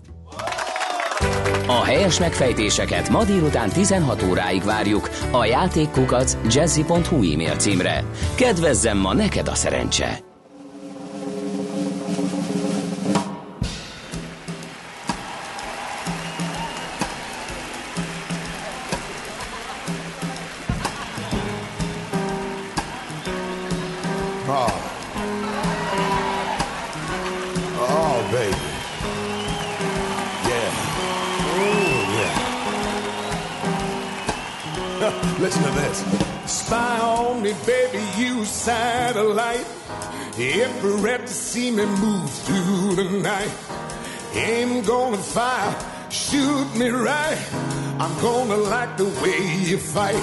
[1.66, 8.04] A helyes megfejtéseket ma délután 16 óráig várjuk a játékkukac jazzy.hu e-mail címre.
[8.34, 10.29] Kedvezzem ma neked a szerencse!
[35.50, 36.52] Listen to this.
[36.52, 39.66] Spy on me, baby, you satellite.
[40.38, 43.50] Every to see me move through the night.
[44.34, 45.74] Aim gonna fire,
[46.08, 47.36] shoot me right.
[47.98, 50.22] I'm gonna like the way you fight.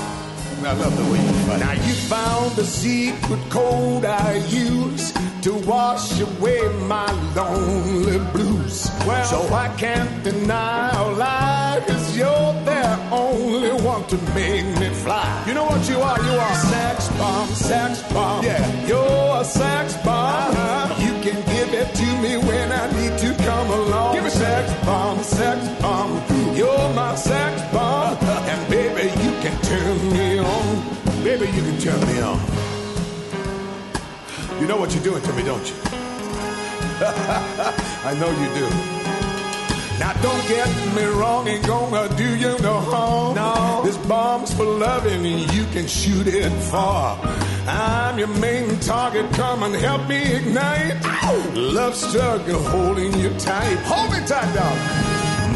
[0.64, 1.60] I love the way you fight.
[1.60, 5.12] Now you found the secret code I use
[5.42, 8.90] to wash away my lonely blues.
[9.06, 12.77] Well, so I can't deny or lie, cause you're the
[13.12, 15.44] only one to make me fly.
[15.48, 16.20] You know what you are?
[16.24, 18.44] You are sex bomb, sex bomb.
[18.44, 20.52] Yeah, you're a sex bomb.
[20.52, 20.96] Uh-huh.
[21.06, 24.16] You can give it to me when I need to come along.
[24.16, 26.12] Give me sex bomb, sex bomb.
[26.56, 28.52] You're my sex bomb, uh-huh.
[28.52, 30.98] and baby you can turn me on.
[31.24, 32.40] Baby, you can turn me on.
[34.62, 35.76] You know what you're doing to me, don't you?
[38.06, 38.97] I know you do.
[40.00, 43.36] Now don't get me wrong, ain't gonna do you no harm.
[43.36, 47.20] No, this bomb's for loving, and you can shoot it far.
[47.68, 51.04] I'm your main target, come and help me ignite.
[51.56, 53.78] Love struggle, holding you tight.
[53.86, 54.78] Hold me tight, dog.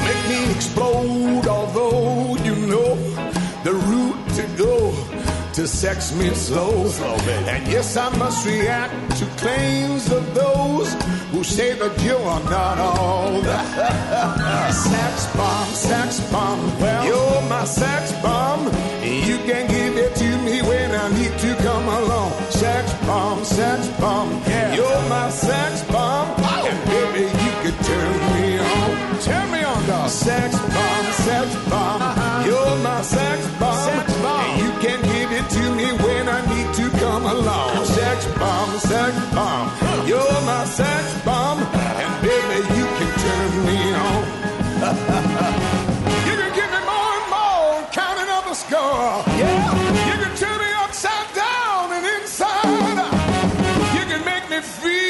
[0.06, 2.96] Make me explode, although you know
[3.64, 5.11] the route to go
[5.54, 6.88] to sex me slow.
[6.88, 7.50] Slow, baby.
[7.50, 10.94] And yes, I must react to claims of those
[11.32, 13.42] who say that you are not all
[14.72, 16.80] sex bomb, sex bomb.
[16.80, 18.66] Well, you're my sex bomb.
[19.04, 22.32] You can give it to me when I need to come along.
[22.50, 24.30] Sex bomb, sex bomb.
[24.48, 24.76] Yeah.
[24.76, 26.28] You're my sex bomb.
[26.40, 29.20] And baby, you can turn me on.
[29.20, 30.10] Turn me on, dog.
[30.10, 32.02] Sex bomb, sex bomb.
[32.02, 32.44] Uh-huh.
[32.46, 33.02] You're my.
[33.02, 33.61] Sex bomb.
[38.82, 39.68] Sex bomb.
[40.08, 41.60] You're my sex bomb.
[42.04, 44.22] And baby, you can turn me on.
[46.28, 49.14] you can give me more and more, counting up the score.
[49.42, 50.10] Yeah.
[50.10, 53.22] You can turn me upside down and inside out.
[54.82, 55.01] mijo!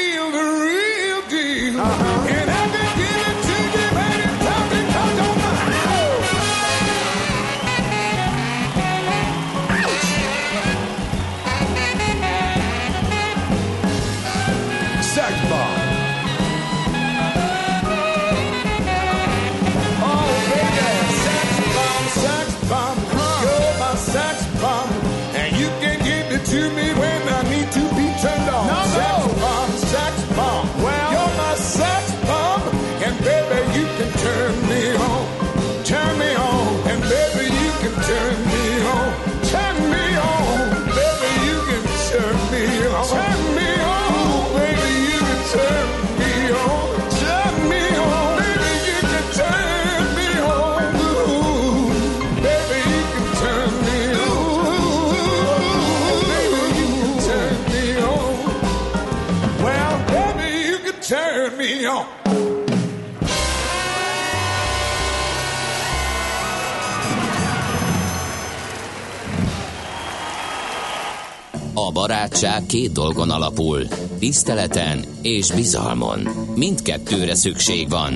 [72.12, 73.80] Barátság két dolgon alapul,
[74.18, 76.20] tiszteleten és bizalmon.
[76.56, 78.12] Mindkettőre szükség van.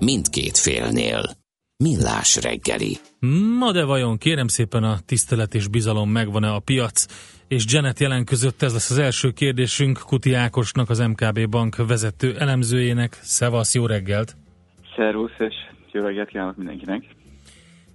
[0.00, 1.22] Mindkét félnél.
[1.84, 2.92] Millás reggeli.
[3.58, 7.06] Ma de vajon kérem szépen a tisztelet és bizalom megvan-e a piac
[7.48, 12.36] és Janet jelen között ez lesz az első kérdésünk Kuti Ákosnak, az MKB Bank vezető
[12.38, 13.18] elemzőjének.
[13.22, 14.36] Szevasz, jó reggelt!
[14.96, 15.54] Szervusz, és
[15.92, 17.04] jó reggelt kívánok mindenkinek!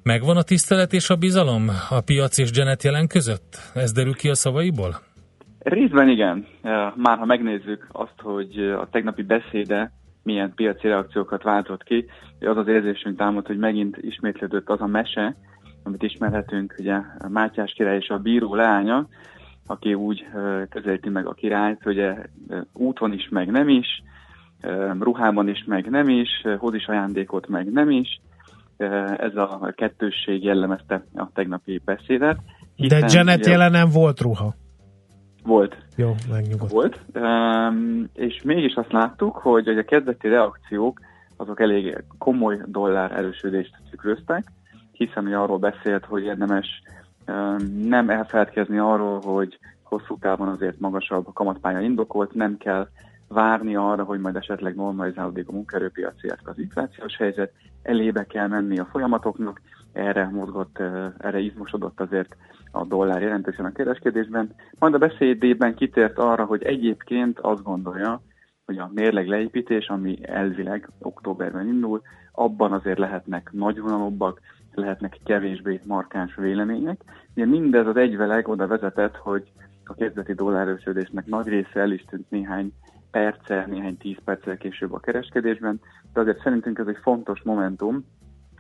[0.04, 3.58] Megvan a tisztelet és a bizalom a piac és Janet jelen között?
[3.74, 4.96] Ez derül ki a szavaiból?
[5.60, 6.48] Részben igen.
[6.96, 9.92] Már ha megnézzük azt, hogy a tegnapi beszéde
[10.24, 12.06] milyen piaci reakciókat váltott ki,
[12.40, 15.36] az az érzésünk támad, hogy megint ismétlődött az a mese,
[15.84, 16.98] amit ismerhetünk, ugye
[17.28, 19.08] Mátyás király és a bíró leánya,
[19.68, 20.26] aki úgy
[20.70, 22.10] közelíti meg a királyt, hogy
[22.74, 24.04] úton is, meg nem is,
[25.00, 28.22] ruhában is, meg nem is, hoz is ajándékot, meg nem is.
[29.18, 32.38] Ez a kettősség jellemezte a tegnapi beszédet.
[32.76, 34.54] Hiszen, De Janet ugye, jelen nem volt ruha.
[35.44, 35.78] Volt.
[35.96, 36.72] Jó, megnyugodt.
[36.72, 37.00] Volt,
[38.14, 41.00] és mégis azt láttuk, hogy a kezdeti reakciók
[41.38, 44.44] azok elég komoly dollár erősödést tükröztek,
[44.92, 46.82] hiszen hogy arról beszélt, hogy érdemes
[47.84, 52.88] nem elfeledkezni arról, hogy hosszú távon azért magasabb a kamatpálya indokolt, nem kell
[53.30, 57.52] várni arra, hogy majd esetleg normalizálódik a munkaerőpiaci, illetve az inflációs helyzet,
[57.82, 59.62] elébe kell menni a folyamatoknak,
[59.94, 60.80] erre mozgott,
[61.18, 62.36] erre izmosodott azért
[62.72, 64.54] a dollár jelentősen a kereskedésben.
[64.80, 68.22] Majd a beszédében kitért arra, hogy egyébként azt gondolja,
[68.66, 72.02] hogy a mérleg leépítés, ami elvileg októberben indul,
[72.32, 74.40] abban azért lehetnek nagy vonalobbak,
[74.74, 77.02] lehetnek kevésbé markáns vélemények.
[77.36, 79.52] Ugye mindez az egyveleg oda vezetett, hogy
[79.86, 82.74] a kezdeti dollárősödésnek nagy része el is tűnt néhány
[83.12, 85.80] perccel, néhány tíz perccel később a kereskedésben,
[86.14, 88.06] de azért szerintünk ez egy fontos momentum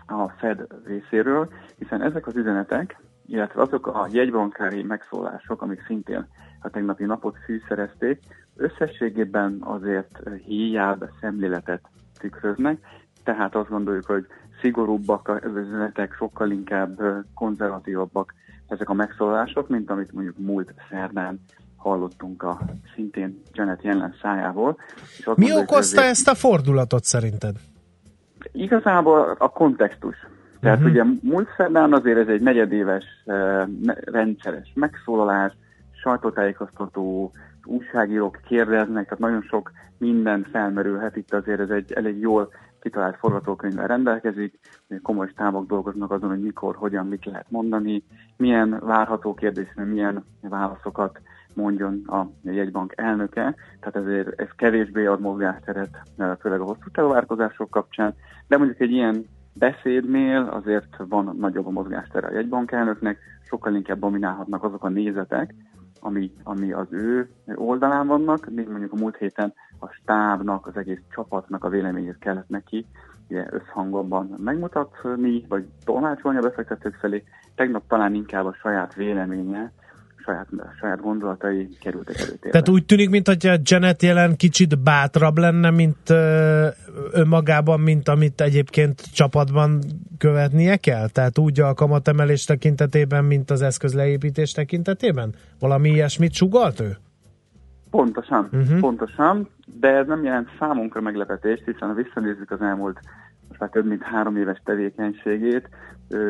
[0.07, 6.27] a Fed részéről, hiszen ezek az üzenetek, illetve azok a jegybankári megszólások, amik szintén
[6.61, 8.19] a tegnapi napot fűszerezték,
[8.55, 11.81] összességében azért híjább szemléletet
[12.19, 12.79] tükröznek,
[13.23, 14.25] tehát azt gondoljuk, hogy
[14.61, 17.01] szigorúbbak az üzenetek, sokkal inkább
[17.33, 18.33] konzervatívabbak
[18.67, 21.39] ezek a megszólalások, mint amit mondjuk múlt szerdán
[21.79, 22.59] hallottunk a
[22.95, 24.77] szintén Janet jelen szájából.
[25.17, 27.55] És Mi okozta ezt a fordulatot szerinted?
[28.51, 30.15] Igazából a kontextus.
[30.59, 30.91] Tehát uh-huh.
[30.91, 33.05] ugye múlt szerdán azért ez egy negyedéves
[34.05, 35.53] rendszeres megszólalás,
[36.01, 37.31] sajtótájékoztató,
[37.65, 42.49] újságírók kérdeznek, tehát nagyon sok minden felmerülhet, itt azért ez egy elég jól
[42.81, 44.59] kitalált forgatókönyvvel rendelkezik,
[45.01, 48.03] komoly stábok dolgoznak azon, hogy mikor, hogyan, mit lehet mondani,
[48.37, 51.21] milyen várható kérdésre, milyen válaszokat
[51.55, 55.89] mondjon a jegybank elnöke, tehát ezért ez kevésbé ad mozgásteret,
[56.39, 58.13] főleg a hosszú távú kapcsán,
[58.47, 59.25] de mondjuk egy ilyen
[59.59, 65.55] beszédnél azért van nagyobb a mozgástere a jegybank elnöknek, sokkal inkább dominálhatnak azok a nézetek,
[65.99, 71.01] ami, ami az ő oldalán vannak, még mondjuk a múlt héten a stábnak, az egész
[71.09, 72.85] csapatnak a véleményét kellett neki
[73.29, 77.23] ugye, összhangban megmutatni, vagy tolmácsolni a befektetők felé.
[77.55, 79.71] Tegnap talán inkább a saját véleménye,
[80.23, 80.47] saját,
[80.79, 82.49] saját gondolatai kerültek előtérbe.
[82.49, 86.67] Tehát úgy tűnik, mint hogy a Janet jelen kicsit bátrabb lenne, mint ö,
[87.11, 89.79] önmagában, mint amit egyébként csapatban
[90.17, 91.09] követnie kell?
[91.09, 95.33] Tehát úgy a kamatemelés tekintetében, mint az eszközleépítés tekintetében?
[95.59, 96.97] Valami ilyesmit sugalt ő?
[97.89, 98.79] Pontosan, uh-huh.
[98.79, 102.99] pontosan, de ez nem jelent számunkra meglepetést, hiszen ha visszanézzük az elmúlt
[103.49, 105.69] most már több mint három éves tevékenységét,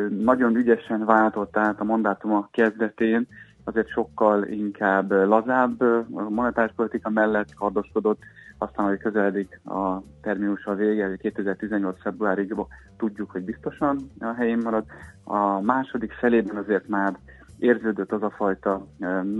[0.10, 3.28] nagyon ügyesen váltott át a mandátuma kezdetén,
[3.70, 5.82] azért sokkal inkább lazább
[6.12, 8.20] a monetáris politika mellett kardoskodott,
[8.58, 12.02] aztán, hogy közeledik a terminus a vége, 2018.
[12.02, 12.56] februárig
[12.98, 14.86] tudjuk, hogy biztosan a helyén marad.
[15.24, 17.18] A második felében azért már
[17.58, 18.86] érződött az a fajta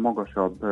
[0.02, 0.66] magasabb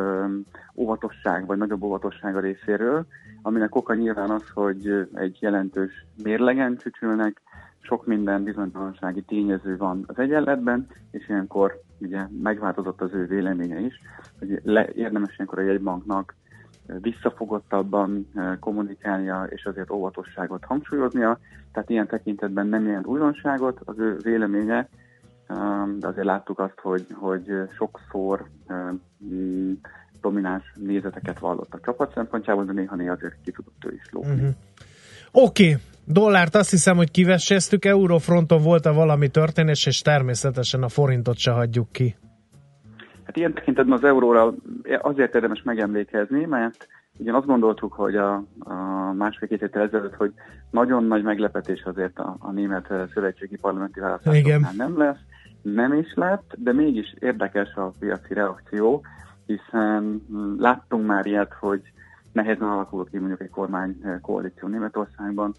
[0.74, 3.06] óvatosság, vagy nagyobb óvatosság a részéről,
[3.42, 7.40] aminek oka nyilván az, hogy egy jelentős mérlegen csücsülnek,
[7.80, 14.00] sok minden bizonytalansági tényező van az egyenletben, és ilyenkor ugye megváltozott az ő véleménye is,
[14.38, 16.34] hogy le, érdemes ilyenkor a jegybanknak
[17.00, 18.28] visszafogottabban
[18.60, 21.38] kommunikálnia, és azért óvatosságot hangsúlyoznia.
[21.72, 24.88] Tehát ilyen tekintetben nem jelent újdonságot az ő véleménye,
[25.98, 28.48] de azért láttuk azt, hogy, hogy sokszor
[29.24, 29.72] mm,
[30.20, 34.32] domináns nézeteket vallott a csapat szempontjából, de néha-néha azért ki tudott ő is lógni.
[34.32, 34.54] Uh-huh.
[35.32, 35.82] Oké, okay.
[36.10, 41.92] Dollárt azt hiszem, hogy kivesséztük, eurofronton volt-e valami történés, és természetesen a forintot se hagyjuk
[41.92, 42.16] ki.
[43.24, 44.54] Hát ilyen tekintetben az euróra
[45.00, 46.86] azért érdemes megemlékezni, mert
[47.18, 50.32] Ugyan azt gondoltuk, hogy a, a másfél-két héttel ezelőtt, hogy
[50.70, 55.18] nagyon nagy meglepetés azért a, a német szövetségi parlamenti választásoknál nem lesz,
[55.62, 59.04] nem is lett, de mégis érdekes a piaci reakció,
[59.46, 60.22] hiszen
[60.58, 61.82] láttunk már ilyet, hogy
[62.32, 65.54] nehezen alakul ki mondjuk egy kormány eh, koalíció Németországban.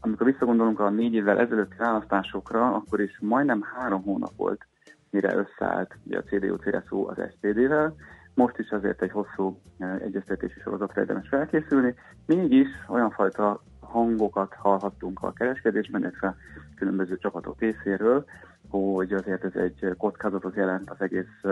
[0.00, 4.66] Amikor visszagondolunk a négy évvel ezelőtti választásokra, akkor is majdnem három hónap volt,
[5.10, 7.94] mire összeállt ugye a CDU-CSU az SPD-vel.
[8.34, 11.94] Most is azért egy hosszú eh, egyeztetési sorozatra érdemes felkészülni.
[12.26, 16.36] Mégis olyan fajta hangokat hallhattunk a kereskedésben, illetve
[16.76, 18.24] különböző csapatok részéről,
[18.68, 21.42] hogy azért ez egy kockázatot jelent az egész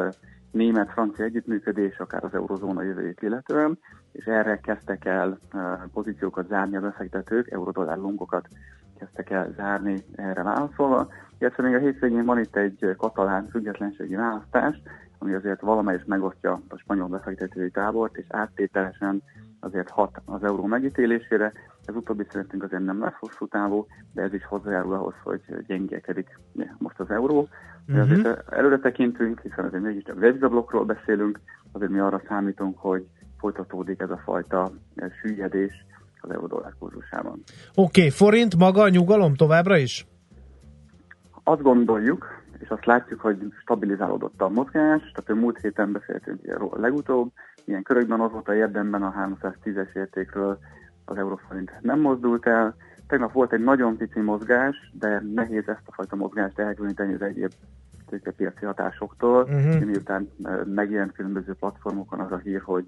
[0.51, 3.79] német-francia együttműködés, akár az eurozóna jövőjét illetően,
[4.13, 5.39] és erre kezdtek el
[5.93, 8.49] pozíciókat zárni a befektetők, eurodollár longokat
[8.99, 11.09] kezdtek el zárni erre válaszolva.
[11.39, 14.83] Illetve még a hétvégén van itt egy katalán függetlenségi választás,
[15.19, 19.23] ami azért valamelyest megosztja a spanyol befektetői tábort, és áttételesen
[19.61, 21.53] azért hat az euró megítélésére.
[21.85, 26.39] Ez utóbbi szerintünk azért nem lesz hosszú távú, de ez is hozzájárul ahhoz, hogy gyengélkedik
[26.79, 27.49] most az euró.
[27.87, 28.01] De Mhm.
[28.13, 31.41] azért előre tekintünk, hiszen azért mégiscsak devizablokkról beszélünk,
[31.73, 33.07] azért mi arra számítunk, hogy
[33.39, 34.71] folytatódik ez a fajta
[35.21, 35.87] süllyedés
[36.21, 37.43] az euró-dollár kurzusában.
[37.75, 40.07] Oké, okay, forint maga a nyugalom továbbra is?
[41.45, 42.27] Azt gondoljuk,
[42.61, 47.31] és azt látjuk, hogy stabilizálódott a mozgás, tehát a múlt héten beszéltünk ilyenről a legutóbb,
[47.65, 50.59] ilyen körökben azóta érdemben a 310-es értékről
[51.05, 52.75] az euróforint nem mozdult el.
[53.07, 57.53] Tegnap volt egy nagyon pici mozgás, de nehéz ezt a fajta mozgást elkülöníteni az egyéb
[58.07, 59.55] tőkepiaci hatásoktól, Mhm.
[59.55, 59.85] uh-huh.
[59.85, 62.85] miután eh, megjelent különböző platformokon az a hír, hogy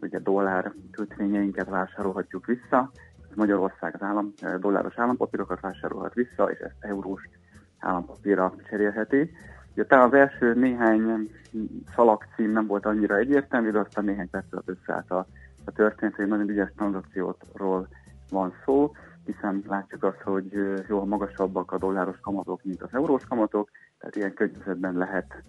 [0.00, 2.90] ugye dollár kötvényeinket vásárolhatjuk vissza,
[3.34, 7.28] Magyarország az állam, dolláros állampapírokat vásárolhat vissza, és ezt eurós
[7.78, 9.30] állampapírra cserélheti.
[9.72, 11.30] Ugye talán az első néhány
[11.94, 15.26] szalagcím nem volt annyira egyértelmű, de aztán néhány perc alatt összeállt a,
[15.64, 17.88] a történet, hogy nagyon ügyes tranzakcióról
[18.30, 18.92] van szó,
[19.24, 20.52] hiszen látjuk azt, hogy
[20.88, 25.42] jól magasabbak a dolláros kamatok, mint az eurós kamatok, tehát ilyen környezetben lehet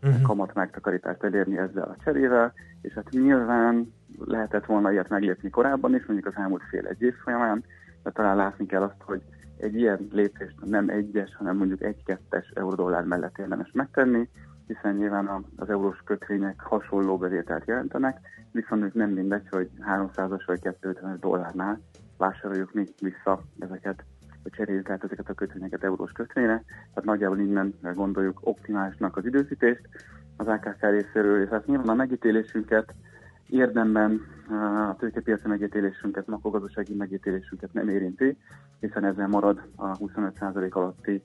[0.00, 0.22] Mhm.
[0.22, 2.52] kamat megtakarítást elérni ezzel a cserével,
[2.82, 3.94] és hát nyilván
[4.24, 7.64] lehetett volna ilyet meglépni korábban is, mondjuk az elmúlt fél egy év folyamán,
[8.02, 9.22] de talán látni kell azt, hogy
[9.58, 14.28] egy ilyen lépést nem egyes, hanem mondjuk egy-kettes euró-dollár mellett érdemes megtenni,
[14.66, 18.20] hiszen nyilván az eurós kötvények hasonló bevételt jelentenek,
[18.52, 21.80] viszont ők nem mindegy, hogy 300-as vagy 250 dollárnál
[22.16, 24.04] vásároljuk mi vissza ezeket,
[24.42, 29.88] vagy cseréljük át ezeket a kötvényeket eurós kötvényre, tehát nagyjából innen gondoljuk optimálisnak az időzítést.
[30.36, 32.94] Az AKK részéről, és hát nyilván a megítélésünket
[33.50, 34.20] érdemben
[34.90, 38.36] a tőkepiaci megítélésünket, makrogazdasági megítélésünket nem érinti,
[38.80, 41.22] hiszen ezzel marad a 25% alatti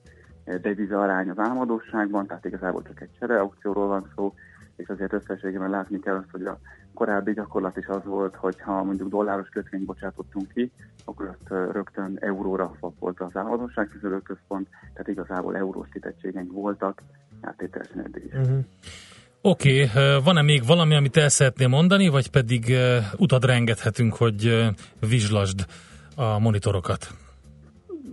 [0.60, 4.34] deviza arány az államadóságban, tehát igazából csak egy csereaukcióról van szó,
[4.76, 6.58] és azért összességében látni kell azt, hogy a
[6.94, 10.72] korábbi gyakorlat is az volt, hogy ha mondjuk dolláros kötvényt bocsátottunk ki,
[11.04, 13.88] akkor azt ö, rögtön euróra fapolta az államadóság
[14.22, 17.02] központ, tehát igazából eurós kitettségeink voltak,
[17.40, 18.32] áttételesen eddig is.
[18.32, 18.64] Uh-huh.
[19.44, 24.46] Oké, okay, van-e még valami, amit el szeretnél mondani, vagy pedig uh, utadra engedhetünk, hogy
[24.46, 24.66] uh,
[25.08, 25.66] vizslasd
[26.16, 27.08] a monitorokat?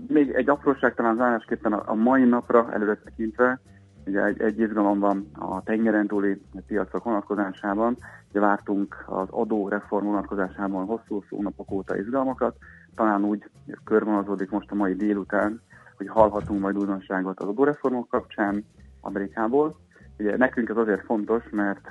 [0.07, 3.59] Még egy apróság talán zárásképpen a, mai napra előre tekintve,
[4.05, 7.97] ugye egy, egy izgalom van a tengeren túli piacok vonatkozásában,
[8.29, 12.55] ugye vártunk az adóreform vonatkozásában hosszú-hosszú hónapok óta izgalmakat,
[12.95, 13.49] talán úgy
[13.83, 15.61] körvonalazódik most a mai délután,
[15.97, 18.65] hogy hallhatunk majd újdonságot az adóreformok kapcsán
[19.01, 19.75] Amerikából.
[20.19, 21.81] Ugye nekünk ez azért fontos, mert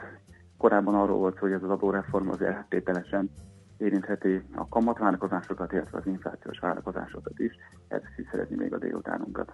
[0.56, 3.30] korábban arról volt, hogy ez az adóreform azért áttételesen
[3.78, 7.52] érintheti a kamatvárakozásokat, illetve az inflációs várakozásokat is.
[7.88, 8.00] Ez
[8.30, 9.52] szeretni még a délutánunkat.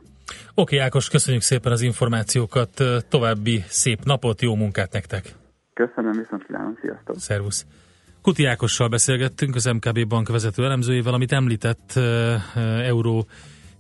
[0.55, 2.71] Oké, Ákos, köszönjük szépen az információkat,
[3.09, 5.35] további szép napot, jó munkát nektek!
[5.73, 7.17] Köszönöm, viszont kívánom, sziasztok!
[7.19, 7.67] Szervusz!
[8.23, 11.93] Kuti Ákossal beszélgettünk, az MKB bank vezető elemzőjével, amit említett
[12.83, 13.27] euró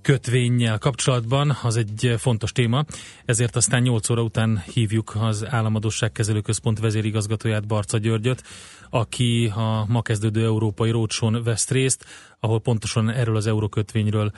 [0.04, 2.84] kötvényel kapcsolatban, az egy fontos téma,
[3.24, 6.12] ezért aztán 8 óra után hívjuk az Államadosság
[6.42, 8.42] Központ vezérigazgatóját, Barca Györgyöt,
[8.90, 12.04] aki a ma kezdődő európai rócsón vesz részt,
[12.40, 14.32] ahol pontosan erről az eurókötvényről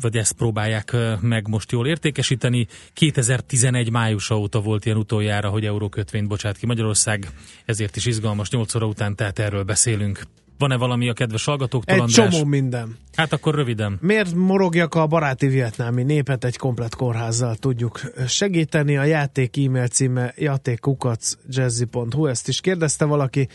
[0.00, 2.66] vagy ezt próbálják meg most jól értékesíteni.
[2.92, 7.30] 2011 májusa óta volt ilyen utoljára, hogy eurókötvényt bocsát ki Magyarország,
[7.64, 10.22] ezért is izgalmas 8 óra után, tehát erről beszélünk.
[10.58, 12.34] Van-e valami a kedves hallgatóktól, Egy András?
[12.34, 12.96] csomó minden.
[13.14, 13.98] Hát akkor röviden.
[14.00, 18.96] Miért morogjak a baráti vietnámi népet egy komplet kórházzal tudjuk segíteni?
[18.96, 23.48] A játék e-mail címe játékkukacjazzy.hu, ezt is kérdezte valaki.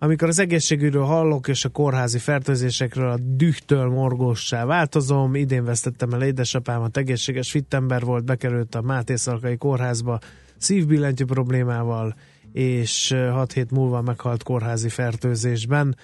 [0.00, 6.22] Amikor az egészségügyről hallok, és a kórházi fertőzésekről a dühtől morgóssá változom, idén vesztettem el
[6.22, 10.18] édesapámat, egészséges fittember volt, bekerült a Máté Szalkai kórházba,
[10.56, 12.14] szívbillentyű problémával,
[12.52, 15.96] és 6 hét múlva meghalt kórházi fertőzésben.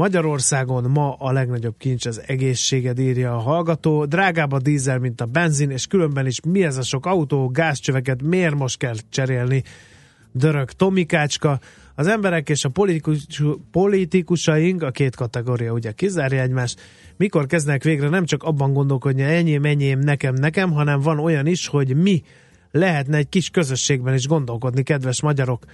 [0.00, 4.04] Magyarországon ma a legnagyobb kincs az egészséged, írja a hallgató.
[4.04, 8.22] Drágább a dízel, mint a benzin, és különben is mi ez a sok autó, gázcsöveket
[8.22, 9.62] miért most kell cserélni?
[10.32, 11.60] Dörög Tomikácska.
[11.94, 13.26] Az emberek és a politikus,
[13.70, 16.80] politikusaink, a két kategória ugye kizárja egymást,
[17.16, 21.66] mikor kezdnek végre nem csak abban gondolkodni, enyém, enyém, nekem, nekem, hanem van olyan is,
[21.66, 22.22] hogy mi
[22.70, 25.64] lehetne egy kis közösségben is gondolkodni, kedves magyarok.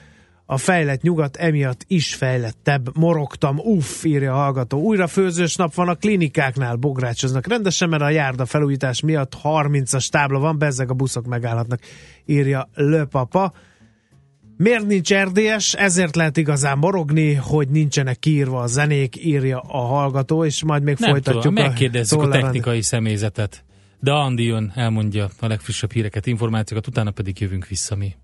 [0.48, 2.96] A fejlett nyugat emiatt is fejlettebb.
[2.96, 4.80] Morogtam, uff, írja a hallgató.
[4.80, 10.38] Újra főzős nap van a klinikáknál, bográcsoznak rendesen, mert a járda felújítás miatt 30-as tábla
[10.38, 11.80] van, bezzeg a buszok megállhatnak,
[12.24, 13.52] írja Löpapa.
[14.56, 15.74] Miért nincs RDS?
[15.74, 20.96] Ezért lehet igazán morogni, hogy nincsenek kiírva a zenék, írja a hallgató, és majd még
[20.98, 23.64] Nem folytatjuk tudom, a megkérdezzük a technikai személyzetet.
[24.00, 28.14] De Andi jön, elmondja a legfrissebb híreket, információkat, utána pedig jövünk vissza mi.